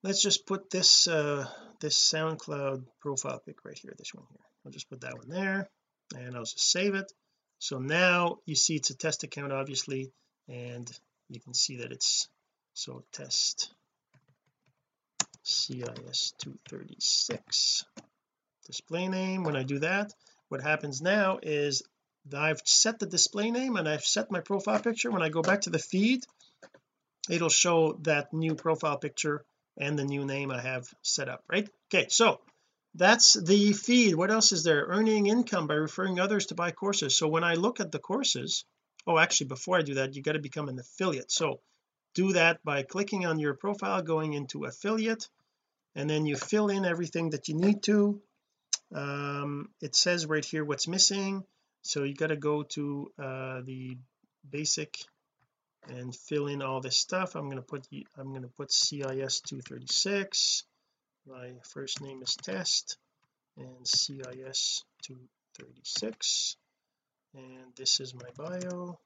[0.03, 1.47] let's just put this uh
[1.79, 4.47] this SoundCloud profile pic right here this one here.
[4.67, 5.69] I'll just put that one there
[6.17, 7.13] and I'll just save it.
[7.61, 10.11] So now you see it's a test account obviously
[10.49, 10.91] and
[11.29, 12.29] you can see that it's
[12.75, 13.73] so test
[15.43, 17.85] CIS 236
[18.67, 20.13] display name when I do that
[20.53, 21.83] what happens now is
[22.37, 25.11] I've set the display name and I've set my profile picture.
[25.11, 26.25] When I go back to the feed
[27.31, 29.45] it'll show that new profile picture
[29.79, 31.69] and the new name I have set up right?
[31.89, 32.41] Okay so
[32.95, 34.15] that's the feed.
[34.15, 34.85] What else is there?
[34.87, 37.17] Earning income by referring others to buy courses.
[37.17, 38.67] So when I look at the courses
[39.07, 41.33] oh actually before I do that you got to become an affiliate.
[41.33, 41.61] So
[42.15, 45.29] do that by clicking on your profile going into affiliate
[45.95, 48.21] and then you fill in everything that you need to.
[48.95, 51.45] Um, it says right here what's missing.
[51.83, 53.97] So you got to go to uh, the
[54.49, 54.97] basic
[55.89, 57.35] and fill in all this stuff.
[57.35, 60.65] I'm going to put I'm going to put CIS 236
[61.27, 62.99] my first name is test
[63.57, 66.57] and CIS 236
[67.35, 68.99] and this is my bio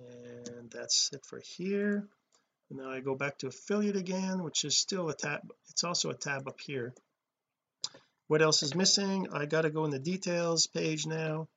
[0.00, 2.08] and that's it for here.
[2.70, 6.14] Now I go back to affiliate again which is still a tab it's also a
[6.14, 6.94] tab up here.
[8.28, 9.26] What else is missing?
[9.32, 11.48] I got to go in the details page now.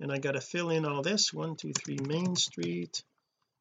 [0.00, 3.02] And I got to fill in all this one two three Main Street.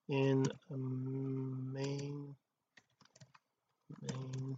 [0.07, 2.35] In um, Main
[4.01, 4.57] Main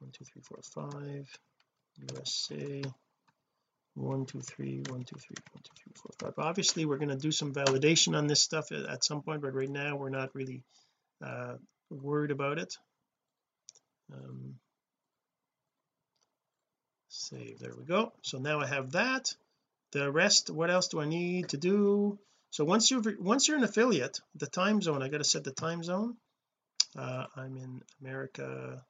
[0.00, 1.28] one two three four five
[2.12, 2.82] USA
[3.94, 6.34] one two three one two three one two three four five.
[6.38, 9.68] Obviously we're going to do some validation on this stuff at some point but right
[9.70, 10.62] now we're not really
[11.24, 11.54] uh
[11.90, 12.76] worried about it.
[14.12, 14.54] Um
[17.08, 18.12] save there we go.
[18.22, 19.34] So now I have that.
[19.92, 22.18] The rest what else do I need to do?
[22.50, 25.52] So once you've once you're an affiliate the time zone I got to set the
[25.52, 26.16] time zone.
[26.98, 28.84] Uh, I'm in America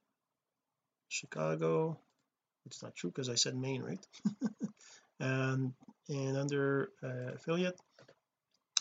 [1.09, 1.99] Chicago
[2.71, 4.07] it's not true because I said Maine right?
[5.19, 5.75] And
[6.09, 7.79] and under uh, affiliate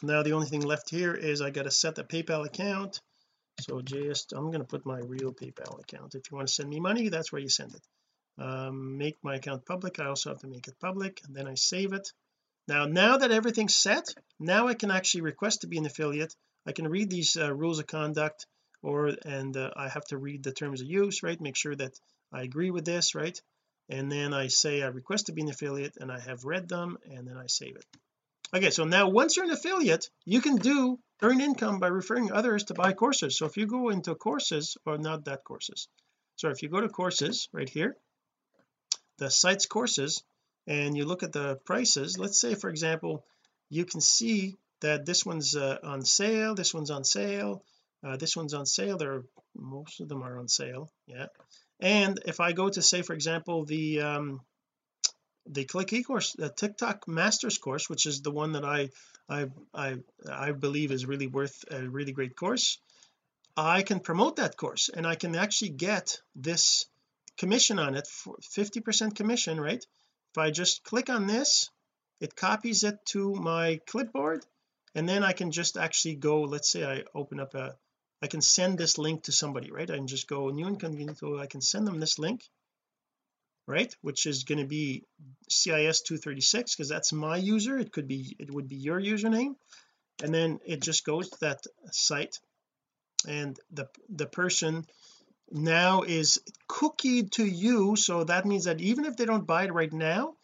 [0.01, 3.01] now the only thing left here is I got to set the PayPal account.
[3.61, 6.15] So just I'm going to put my real PayPal account.
[6.15, 7.81] If you want to send me money that's where you send it.
[8.41, 11.55] Um, make my account public I also have to make it public and then I
[11.55, 12.13] save it.
[12.67, 16.33] Now now that everything's set now I can actually request to be an affiliate.
[16.65, 18.45] I can read these uh, rules of conduct
[18.81, 21.41] or and uh, I have to read the terms of use right?
[21.41, 21.99] Make sure that
[22.31, 23.39] I agree with this right
[23.89, 26.97] and then I say I request to be an affiliate and I have read them
[27.11, 27.85] and then I save it.
[28.55, 32.63] Okay so now once you're an affiliate you can do earn income by referring others
[32.65, 33.37] to buy courses.
[33.37, 35.87] So if you go into courses or not that courses
[36.39, 37.97] so if you go to courses right here
[39.17, 40.23] the sites courses
[40.67, 43.25] and you look at the prices let's say for example
[43.69, 47.61] you can see that this one's uh, on sale this one's on sale
[48.05, 49.23] uh, this one's on sale there
[49.53, 51.27] most of them are on sale yeah
[51.79, 54.41] and if I go to say for example the um
[55.47, 58.89] the click e-course the TikTok masters course which is the one that I
[59.27, 59.97] I I
[60.29, 62.77] I believe is really worth a really great course
[63.57, 66.85] I can promote that course and I can actually get this
[67.37, 69.83] commission on it for 50 percent commission right?
[70.31, 71.69] If I just click on this
[72.19, 74.45] it copies it to my clipboard
[74.93, 77.75] and then I can just actually go let's say I open up a
[78.21, 79.89] I can send this link to somebody right?
[79.89, 82.43] I can just go new incognito I can send them this link
[83.69, 83.95] right?
[84.01, 85.03] Which is going to be
[85.47, 87.77] CIS 236 because that's my user.
[87.77, 89.55] It could be it would be your username.
[90.23, 92.39] And then it just goes to that site.
[93.27, 94.87] And the the person
[95.51, 99.73] now is cookied to you so that means that even if they don't buy it
[99.73, 100.35] right now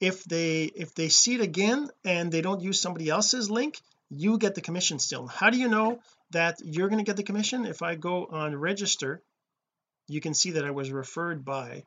[0.00, 3.80] if they if they see it again and they don't use somebody else's link
[4.10, 5.26] you get the commission still.
[5.26, 6.00] How do you know
[6.30, 7.66] that you're going to get the commission.
[7.66, 9.22] If I go on register
[10.08, 11.84] you can see that I was referred by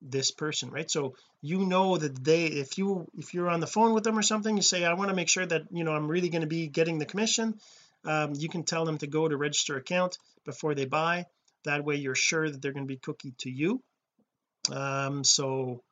[0.00, 0.90] this person right?
[0.90, 4.22] So you know that they if you if you're on the phone with them or
[4.22, 6.48] something you say I want to make sure that you know I'm really going to
[6.48, 7.60] be getting the commission
[8.04, 11.26] um, you can tell them to go to register account before they buy.
[11.64, 13.82] That way you're sure that they're going to be cookie to you.
[14.70, 15.82] Um so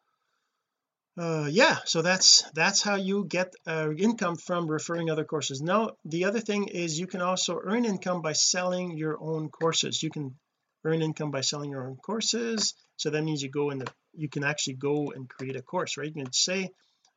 [1.18, 5.62] uh yeah so that's that's how you get uh, income from referring other courses.
[5.62, 10.02] Now the other thing is you can also earn income by selling your own courses.
[10.02, 10.36] You can
[10.84, 12.74] earn income by selling your own courses.
[12.96, 15.96] So that means you go in the you can actually go and create a course
[15.96, 16.06] right?
[16.14, 16.70] You can say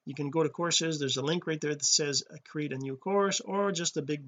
[0.05, 0.97] you can go to courses.
[0.97, 4.01] There's a link right there that says uh, create a new course or just a
[4.01, 4.23] big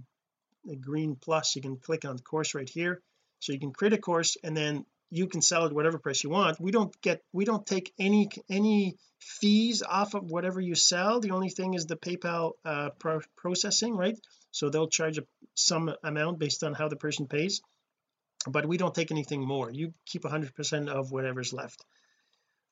[0.69, 1.55] a green plus.
[1.55, 3.01] You can click on course right here.
[3.39, 6.30] So you can create a course and then you can sell it whatever price you
[6.30, 6.59] want.
[6.59, 11.20] We don't get we don't take any any fees off of whatever you sell.
[11.20, 14.18] The only thing is the PayPal uh, pro processing right?
[14.51, 17.62] So they'll charge a, some amount based on how the person pays
[18.47, 19.70] but we don't take anything more.
[19.72, 21.86] You keep 100 percent of whatever's left.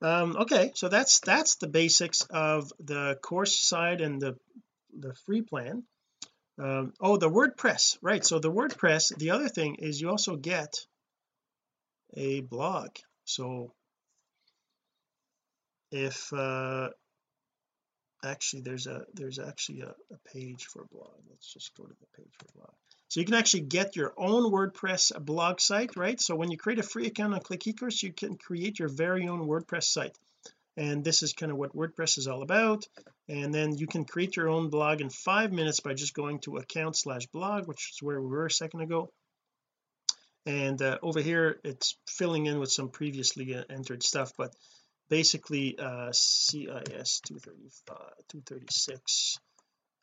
[0.01, 4.37] Um okay so that's that's the basics of the course side and the
[4.97, 5.83] the free plan.
[6.57, 10.85] Um oh the WordPress right so the WordPress the other thing is you also get
[12.15, 12.89] a blog
[13.25, 13.73] so
[15.91, 16.89] if uh
[18.23, 21.13] actually there's a there's actually a, a page for blog.
[21.29, 22.73] Let's just go to the page for blog.
[23.07, 26.19] So you can actually get your own WordPress blog site right?
[26.19, 29.27] So when you create a free account on click ecourse you can create your very
[29.27, 30.17] own WordPress site.
[30.77, 32.85] And this is kind of what WordPress is all about.
[33.27, 36.57] And then you can create your own blog in five minutes by just going to
[36.57, 39.09] account slash blog which is where we were a second ago
[40.45, 44.53] and uh, over here it's filling in with some previously uh, entered stuff but
[45.09, 47.97] basically uh CIS 235
[48.29, 49.39] 236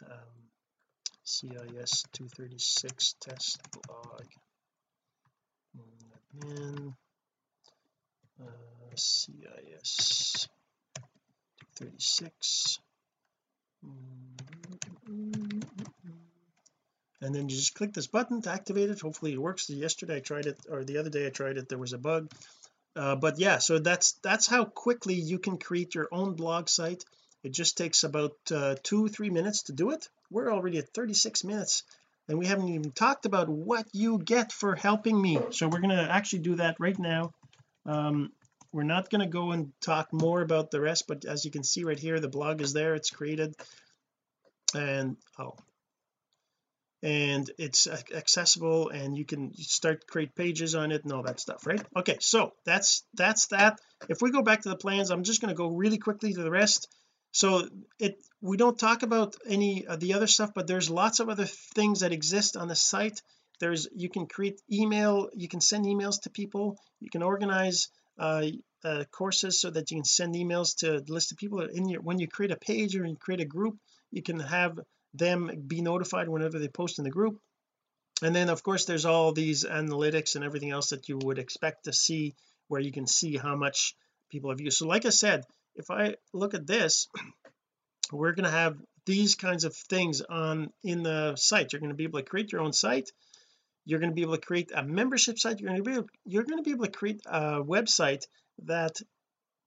[0.04, 0.10] um,
[1.24, 4.26] CIS 236 test blog
[6.34, 6.94] admin
[8.40, 10.48] uh, CIS
[11.76, 12.78] 236
[17.26, 19.00] and then you just click this button to activate it.
[19.00, 19.68] Hopefully it works.
[19.68, 22.30] Yesterday I tried it or the other day I tried it there was a bug.
[22.94, 27.04] Uh, but yeah so that's that's how quickly you can create your own blog site.
[27.42, 30.08] It just takes about uh, two three minutes to do it.
[30.30, 31.82] We're already at 36 minutes
[32.28, 35.38] and we haven't even talked about what you get for helping me.
[35.50, 37.32] So we're going to actually do that right now.
[37.84, 38.32] Um,
[38.72, 41.64] we're not going to go and talk more about the rest but as you can
[41.64, 42.94] see right here the blog is there.
[42.94, 43.56] It's created.
[44.74, 45.56] And oh
[47.06, 51.64] and it's accessible and you can start create pages on it and all that stuff
[51.64, 51.80] right?
[51.96, 53.80] Okay so that's that's that.
[54.08, 56.42] If we go back to the plans I'm just going to go really quickly to
[56.42, 56.88] the rest.
[57.30, 57.68] So
[58.00, 61.46] it we don't talk about any of the other stuff but there's lots of other
[61.46, 63.22] things that exist on the site.
[63.60, 66.76] There's you can create email you can send emails to people.
[66.98, 67.88] You can organize
[68.18, 68.46] uh,
[68.84, 72.00] uh, courses so that you can send emails to a list of people in your
[72.00, 73.76] when you create a page or you create a group
[74.10, 74.78] you can have
[75.18, 77.38] them be notified whenever they post in the group.
[78.22, 81.84] And then of course there's all these analytics and everything else that you would expect
[81.84, 82.34] to see
[82.68, 83.94] where you can see how much
[84.30, 84.78] people have used.
[84.78, 85.44] So like I said
[85.74, 87.08] if I look at this
[88.12, 91.72] we're going to have these kinds of things on in the site.
[91.72, 93.10] You're going to be able to create your own site.
[93.84, 95.60] You're going to be able to create a membership site.
[95.60, 98.26] You're going to be able, you're going to be able to create a website
[98.64, 98.96] that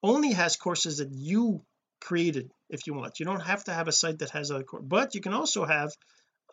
[0.03, 1.61] only has courses that you
[1.99, 3.19] created if you want.
[3.19, 5.91] You don't have to have a site that has course but you can also have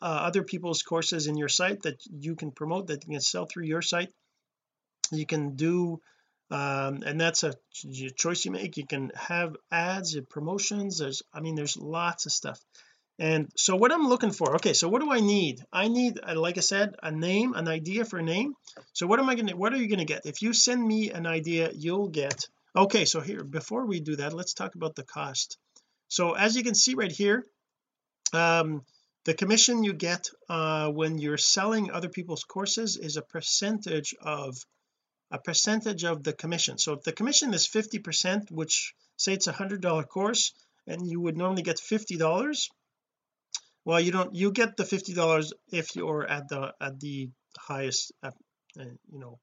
[0.03, 3.47] uh, other people's courses in your site that you can promote that you can sell
[3.47, 4.13] through your site.
[5.11, 6.01] You can do
[6.51, 7.55] um, and that's a
[8.17, 8.77] choice you make.
[8.77, 10.99] You can have ads and promotions.
[10.99, 12.61] There's I mean there's lots of stuff.
[13.19, 15.65] And so what I'm looking for okay so what do I need?
[15.73, 18.55] I need uh, like I said a name an idea for a name.
[18.93, 20.27] So what am I going to what are you going to get?
[20.27, 22.47] If you send me an idea you'll get
[22.77, 25.59] okay so here before we do that let's talk about the cost.
[26.09, 27.45] So as you can see right here
[28.33, 28.83] um
[29.25, 34.57] the commission you get uh when you're selling other people's courses is a percentage of
[35.31, 36.79] a percentage of the commission.
[36.79, 40.53] So if the commission is 50 percent which say it's a hundred dollar course
[40.87, 42.69] and you would normally get 50 dollars
[43.85, 48.13] well you don't you get the 50 dollars if you're at the at the highest
[48.23, 48.31] uh,
[48.79, 49.39] uh, you know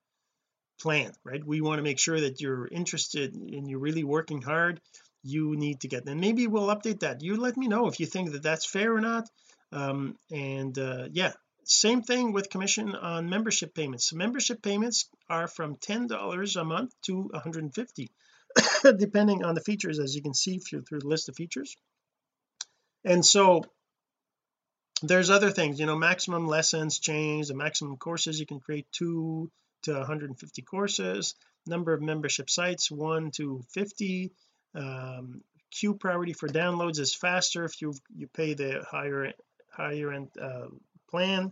[0.83, 1.43] plan right?
[1.43, 4.81] We want to make sure that you're interested and you're really working hard.
[5.23, 7.23] You need to get and maybe we'll update that.
[7.23, 9.29] You let me know if you think that that's fair or not.
[9.71, 11.31] Um and uh yeah
[11.65, 14.11] same thing with commission on membership payments.
[14.13, 18.11] Membership payments are from ten dollars a month to 150
[18.97, 21.75] depending on the features as you can see through, through the list of features.
[23.05, 23.63] And so
[25.01, 29.51] there's other things you know maximum lessons change the maximum courses you can create two
[29.83, 34.31] to 150 courses number of membership sites 1 to 50
[34.75, 39.33] um, queue priority for downloads is faster if you you pay the higher
[39.71, 40.67] higher end uh,
[41.09, 41.51] plan.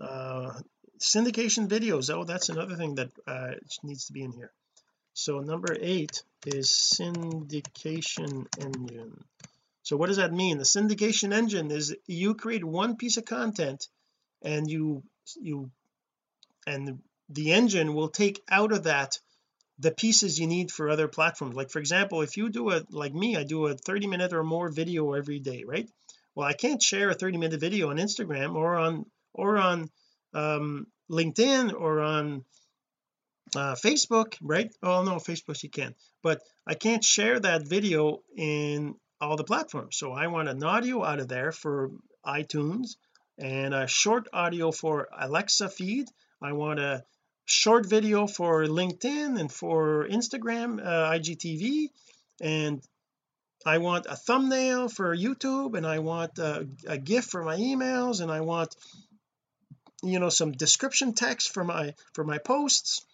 [0.00, 0.52] Uh,
[0.98, 3.52] syndication videos oh that's another thing that uh,
[3.82, 4.52] needs to be in here.
[5.12, 9.24] So number eight is syndication engine.
[9.82, 10.58] So what does that mean?
[10.58, 13.88] The syndication engine is you create one piece of content
[14.42, 15.02] and you
[15.40, 15.70] you
[16.66, 17.00] and
[17.30, 19.18] the engine will take out of that
[19.78, 21.54] the pieces you need for other platforms.
[21.54, 24.44] Like for example if you do a like me I do a 30 minute or
[24.44, 25.88] more video every day right?
[26.34, 29.90] Well I can't share a 30 minute video on Instagram or on or on
[30.34, 32.44] um LinkedIn or on
[33.56, 34.70] uh Facebook right?
[34.82, 39.96] Oh no Facebook you can but I can't share that video in all the platforms.
[39.96, 41.90] So I want an audio out of there for
[42.24, 42.96] iTunes
[43.38, 46.08] and a short audio for Alexa feed.
[46.42, 47.02] I want a
[47.50, 51.88] short video for LinkedIn and for Instagram uh, IGTV
[52.40, 52.80] and
[53.66, 58.22] I want a thumbnail for YouTube and I want a, a GIF for my emails
[58.22, 58.74] and I want
[60.02, 63.04] you know some description text for my for my posts.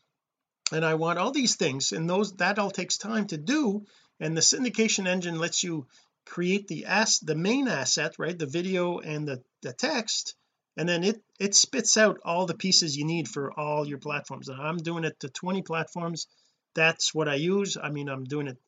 [0.73, 3.87] And I want all these things and those that all takes time to do.
[4.19, 5.87] And the syndication engine lets you
[6.25, 10.35] create the ass the main asset right the video and the the text
[10.77, 14.49] and then it it spits out all the pieces you need for all your platforms.
[14.49, 16.27] And I'm doing it to 20 platforms.
[16.75, 17.77] That's what I use.
[17.83, 18.59] I mean I'm doing it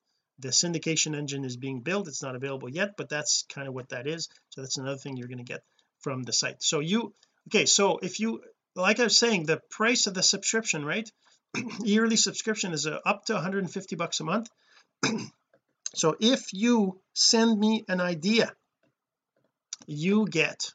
[0.40, 2.08] the syndication engine is being built.
[2.08, 4.28] It's not available yet but that's kind of what that is.
[4.50, 5.62] So that's another thing you're going to get
[6.00, 6.62] from the site.
[6.62, 7.12] So you
[7.48, 8.42] okay so if you
[8.74, 11.10] like I was saying the price of the subscription right?
[11.80, 14.48] Yearly subscription is uh, up to 150 bucks a month.
[15.94, 18.52] So if you send me an idea
[19.86, 20.74] you get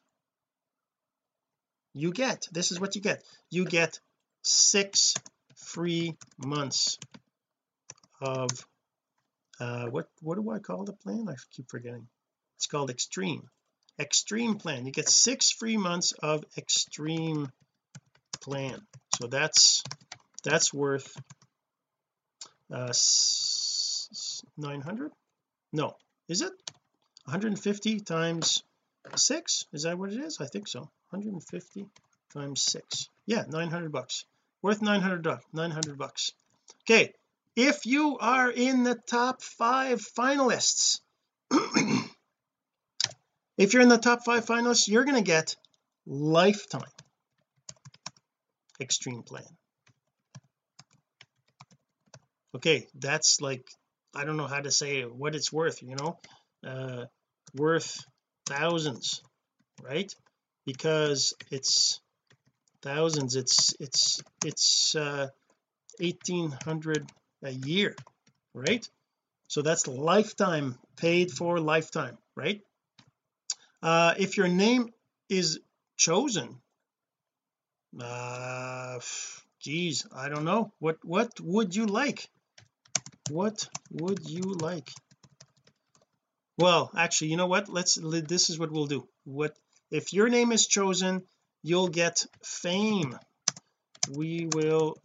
[1.94, 3.24] you get this is what you get.
[3.50, 4.00] You get
[4.42, 5.14] six
[5.56, 6.98] free months
[8.20, 8.50] of
[9.60, 11.28] uh what what do I call the plan?
[11.30, 12.08] I keep forgetting.
[12.58, 13.50] It's called extreme.
[14.00, 14.86] Extreme plan.
[14.86, 17.52] You get six free months of extreme
[18.42, 18.82] plan.
[19.20, 19.84] So that's
[20.44, 21.16] that's worth
[22.72, 22.94] uh
[24.58, 25.12] 900
[25.72, 25.96] no.
[26.28, 26.54] Is it?
[27.26, 28.64] 150 times
[29.16, 30.40] 6 is that what it is?
[30.42, 31.86] I think so 150
[32.34, 34.26] times 6 yeah 900 bucks.
[34.64, 36.32] Worth 900 900 bucks.
[36.82, 37.14] Okay
[37.56, 41.02] if you are in the top five finalists
[43.58, 45.56] if you're in the top five finalists you're going to get
[46.08, 46.82] lifetime
[48.82, 49.46] extreme plan.
[52.56, 53.68] Okay that's like
[54.16, 56.18] I don't know how to say what it's worth you know?
[56.66, 57.06] Uh
[57.56, 58.04] worth
[58.48, 59.22] thousands
[59.80, 60.12] right
[60.66, 62.00] because it's
[62.82, 65.28] thousands it's it's it's uh
[66.00, 67.10] 1800
[67.44, 67.96] a year
[68.54, 68.88] right?
[69.48, 72.62] So that's lifetime paid for lifetime right?
[73.82, 74.92] Uh if your name
[75.30, 75.60] is
[75.98, 76.62] chosen
[78.02, 79.00] uh
[79.60, 80.72] geez I don't know.
[80.80, 82.28] What what would you like?
[83.30, 84.90] What would you like?
[86.58, 87.70] Well actually you know what?
[87.70, 89.08] Let's this is what we'll do.
[89.24, 89.56] What
[89.94, 91.24] if your name is chosen
[91.64, 93.18] you'll get fame.
[94.12, 94.96] We will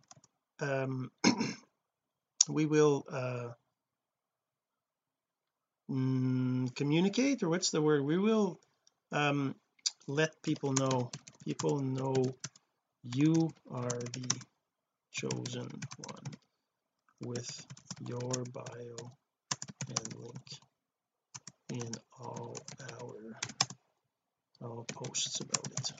[0.60, 1.10] um
[2.48, 3.48] we will uh
[5.90, 8.02] mm, communicate or what's the word?
[8.02, 8.58] We will
[9.12, 9.54] um
[10.08, 11.10] let people know.
[11.44, 12.24] People know
[13.02, 14.40] you are the
[15.12, 15.68] chosen
[15.98, 16.26] one
[17.22, 17.66] with
[18.06, 18.96] your bio
[19.88, 20.48] and link
[21.70, 22.56] in all
[22.94, 23.38] our
[25.40, 25.92] about it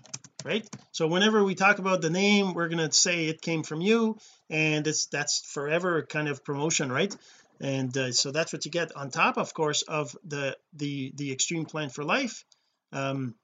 [0.45, 0.69] right?
[0.93, 4.19] So whenever we talk about the name we're going to say it came from you
[4.49, 7.15] and it's that's forever kind of promotion right?
[7.61, 11.33] And uh, so that's what you get on top of course of the the the
[11.33, 12.45] extreme plan for life
[12.93, 13.35] um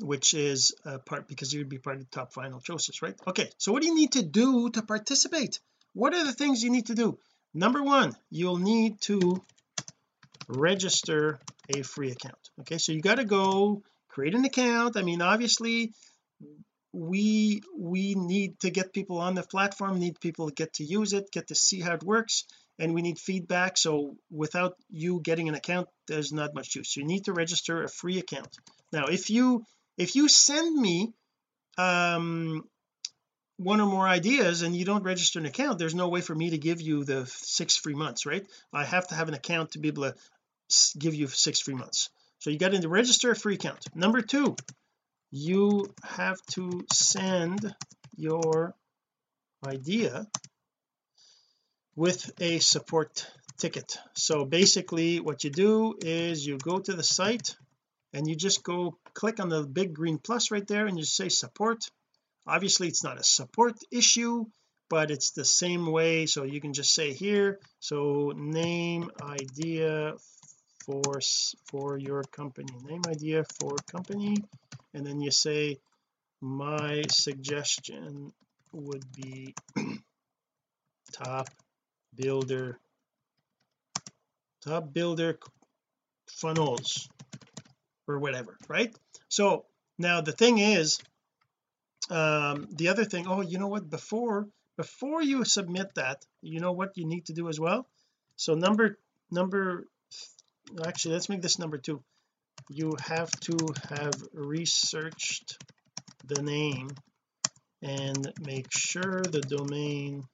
[0.00, 3.14] which is a part because you would be part of the top final choices right?
[3.26, 5.60] Okay so what do you need to do to participate?
[5.92, 7.18] What are the things you need to do?
[7.54, 9.42] Number one you'll need to
[10.48, 11.38] register
[11.74, 12.78] a free account okay?
[12.78, 13.82] So you got to go
[14.16, 14.96] create an account.
[14.96, 15.92] I mean obviously
[16.90, 21.12] we we need to get people on the platform need people to get to use
[21.12, 22.44] it get to see how it works
[22.78, 23.76] and we need feedback.
[23.76, 26.96] So without you getting an account there's not much use.
[26.96, 28.48] You need to register a free account.
[28.90, 29.66] Now if you
[29.98, 31.12] if you send me
[31.76, 32.64] um
[33.58, 36.48] one or more ideas and you don't register an account there's no way for me
[36.50, 38.46] to give you the six free months right?
[38.72, 40.14] I have to have an account to be able to
[41.04, 42.08] give you six free months
[42.38, 43.84] so you got to register a free account.
[43.94, 44.56] Number two
[45.30, 47.74] you have to send
[48.16, 48.74] your
[49.66, 50.26] idea
[51.94, 53.26] with a support
[53.58, 53.98] ticket.
[54.14, 57.56] So basically what you do is you go to the site
[58.12, 61.28] and you just go click on the big green plus right there and you say
[61.28, 61.84] support.
[62.46, 64.44] Obviously it's not a support issue
[64.88, 66.26] but it's the same way.
[66.26, 70.14] So you can just say here so name idea
[70.86, 71.20] for
[71.66, 72.72] for your company.
[72.84, 74.36] Name idea for company
[74.94, 75.78] and then you say
[76.40, 78.32] my suggestion
[78.72, 79.54] would be
[81.12, 81.48] top
[82.14, 82.78] builder
[84.64, 85.38] top builder
[86.28, 87.08] funnels
[88.06, 88.94] or whatever right?
[89.28, 89.66] So
[89.98, 91.00] now the thing is
[92.10, 93.90] um the other thing oh you know what?
[93.90, 97.86] Before before you submit that you know what you need to do as well?
[98.36, 98.98] So number
[99.30, 99.86] number
[100.84, 102.02] actually let's make this number two.
[102.68, 103.56] You have to
[103.90, 105.58] have researched
[106.24, 106.90] the name
[107.82, 110.24] and make sure the domain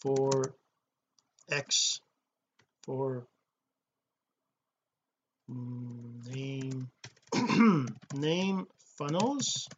[0.00, 0.54] for
[1.50, 2.00] X
[2.84, 3.26] for
[5.48, 6.88] name
[8.14, 8.66] name
[8.98, 9.68] funnels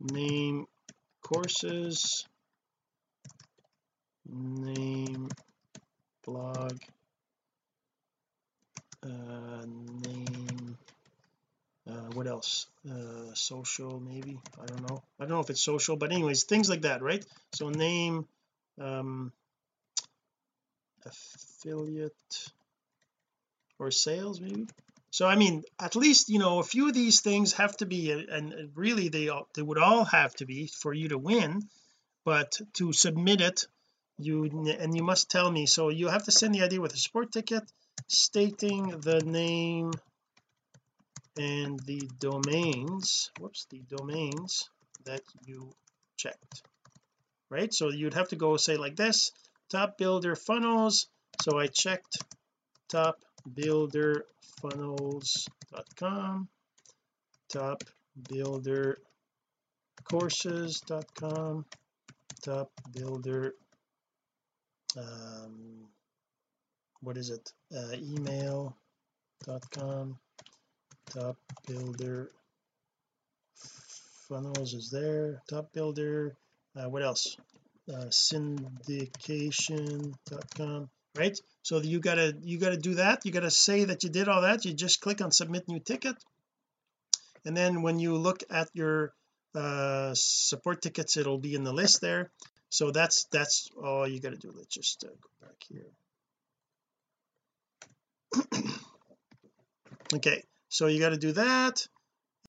[0.00, 0.66] name
[1.22, 2.26] courses
[4.28, 5.28] name
[6.24, 6.78] blog
[9.02, 10.76] uh, name
[11.88, 12.66] uh, what else?
[12.88, 14.38] Uh, social maybe?
[14.60, 15.02] I don't know.
[15.18, 17.24] I don't know if it's social but anyways things like that right?
[17.54, 18.26] So name
[18.80, 19.32] um
[21.04, 22.52] affiliate
[23.78, 24.66] or sales maybe?
[25.10, 28.12] So I mean at least you know a few of these things have to be
[28.12, 31.68] and really they all they would all have to be for you to win
[32.24, 33.66] but to submit it
[34.18, 34.44] you
[34.78, 35.66] and you must tell me.
[35.66, 37.64] So you have to send the idea with a support ticket
[38.08, 39.92] stating the name
[41.36, 44.68] and the domains whoops the domains
[45.04, 45.72] that you
[46.16, 46.62] checked
[47.50, 47.74] right?
[47.74, 49.32] So you'd have to go say like this
[49.68, 51.08] top builder funnels.
[51.42, 52.18] So I checked
[52.88, 53.18] top
[53.52, 54.24] builder
[54.62, 56.48] funnels.com
[57.52, 57.82] top
[58.28, 58.98] builder
[60.04, 61.64] courses.com
[62.42, 63.54] top builder
[64.96, 65.88] um
[67.02, 67.52] what is it?
[67.74, 68.74] Uh, email.com
[71.10, 72.30] top builder
[74.28, 76.36] funnels is there top builder
[76.76, 77.36] uh, what else?
[77.92, 81.36] Uh, syndication.com right?
[81.62, 84.64] So you gotta you gotta do that you gotta say that you did all that
[84.64, 86.14] you just click on submit new ticket.
[87.44, 89.12] And then when you look at your
[89.54, 92.30] uh support tickets it'll be in the list there.
[92.68, 94.52] So that's that's all you got to do.
[94.56, 95.90] Let's just uh, go back here
[100.14, 101.86] okay so you got to do that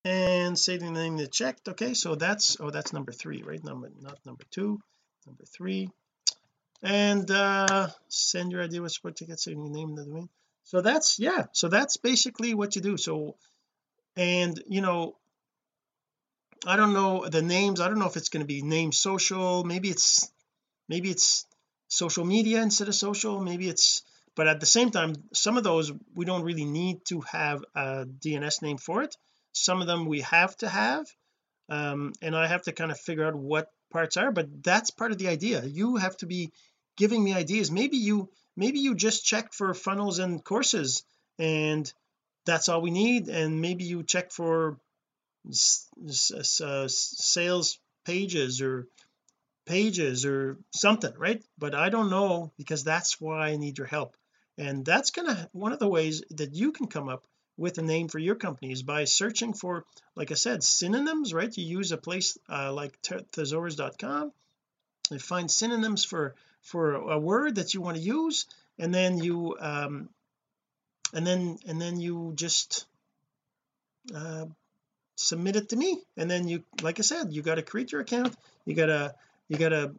[0.04, 1.68] and say the name that checked.
[1.68, 3.62] Okay so that's oh that's number three right?
[3.62, 4.80] Number not number two
[5.26, 5.90] number three.
[6.82, 10.28] And uh send your idea with support ticket saving the name of the domain.
[10.64, 12.96] So that's yeah so that's basically what you do.
[12.96, 13.36] So
[14.16, 15.16] and you know
[16.64, 17.80] I don't know the names.
[17.80, 19.64] I don't know if it's going to be name social.
[19.64, 20.30] Maybe it's
[20.88, 21.44] maybe it's
[21.88, 23.40] social media instead of social.
[23.40, 24.02] Maybe it's
[24.34, 28.06] but at the same time some of those we don't really need to have a
[28.06, 29.16] DNS name for it.
[29.52, 31.06] Some of them we have to have
[31.68, 35.12] um, and I have to kind of figure out what parts are but that's part
[35.12, 35.64] of the idea.
[35.64, 36.50] You have to be
[36.96, 37.70] giving me ideas.
[37.70, 41.04] Maybe you maybe you just check for funnels and courses
[41.38, 41.92] and
[42.44, 44.78] that's all we need and maybe you check for
[45.46, 48.86] uh, sales pages or
[49.66, 51.42] pages or something right?
[51.58, 54.16] But I don't know because that's why I need your help
[54.58, 57.24] and that's gonna one of the ways that you can come up
[57.56, 59.84] with a name for your company is by searching for
[60.14, 61.56] like I said synonyms right?
[61.56, 64.32] You use a place uh, like thesaurus.com
[65.10, 68.46] and find synonyms for for a word that you want to use
[68.78, 70.08] and then you um
[71.12, 72.86] and then and then you just
[74.14, 74.46] uh
[75.16, 76.00] submit it to me.
[76.16, 79.14] And then you like I said you got to create your account you got to
[79.48, 79.94] you got to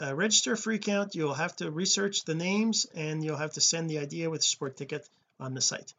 [0.00, 1.14] uh, register a free account.
[1.14, 4.76] You'll have to research the names and you'll have to send the idea with support
[4.76, 5.08] ticket
[5.40, 5.92] on the site.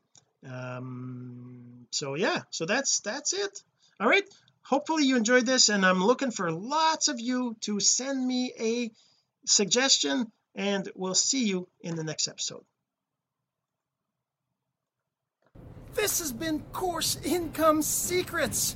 [0.48, 3.64] Um so yeah so that's that's it.
[4.00, 4.24] All right.
[4.64, 8.92] Hopefully you enjoyed this and I'm looking for lots of you to send me a
[9.46, 12.64] suggestion and we'll see you in the next episode.
[15.96, 18.76] This has been course income secrets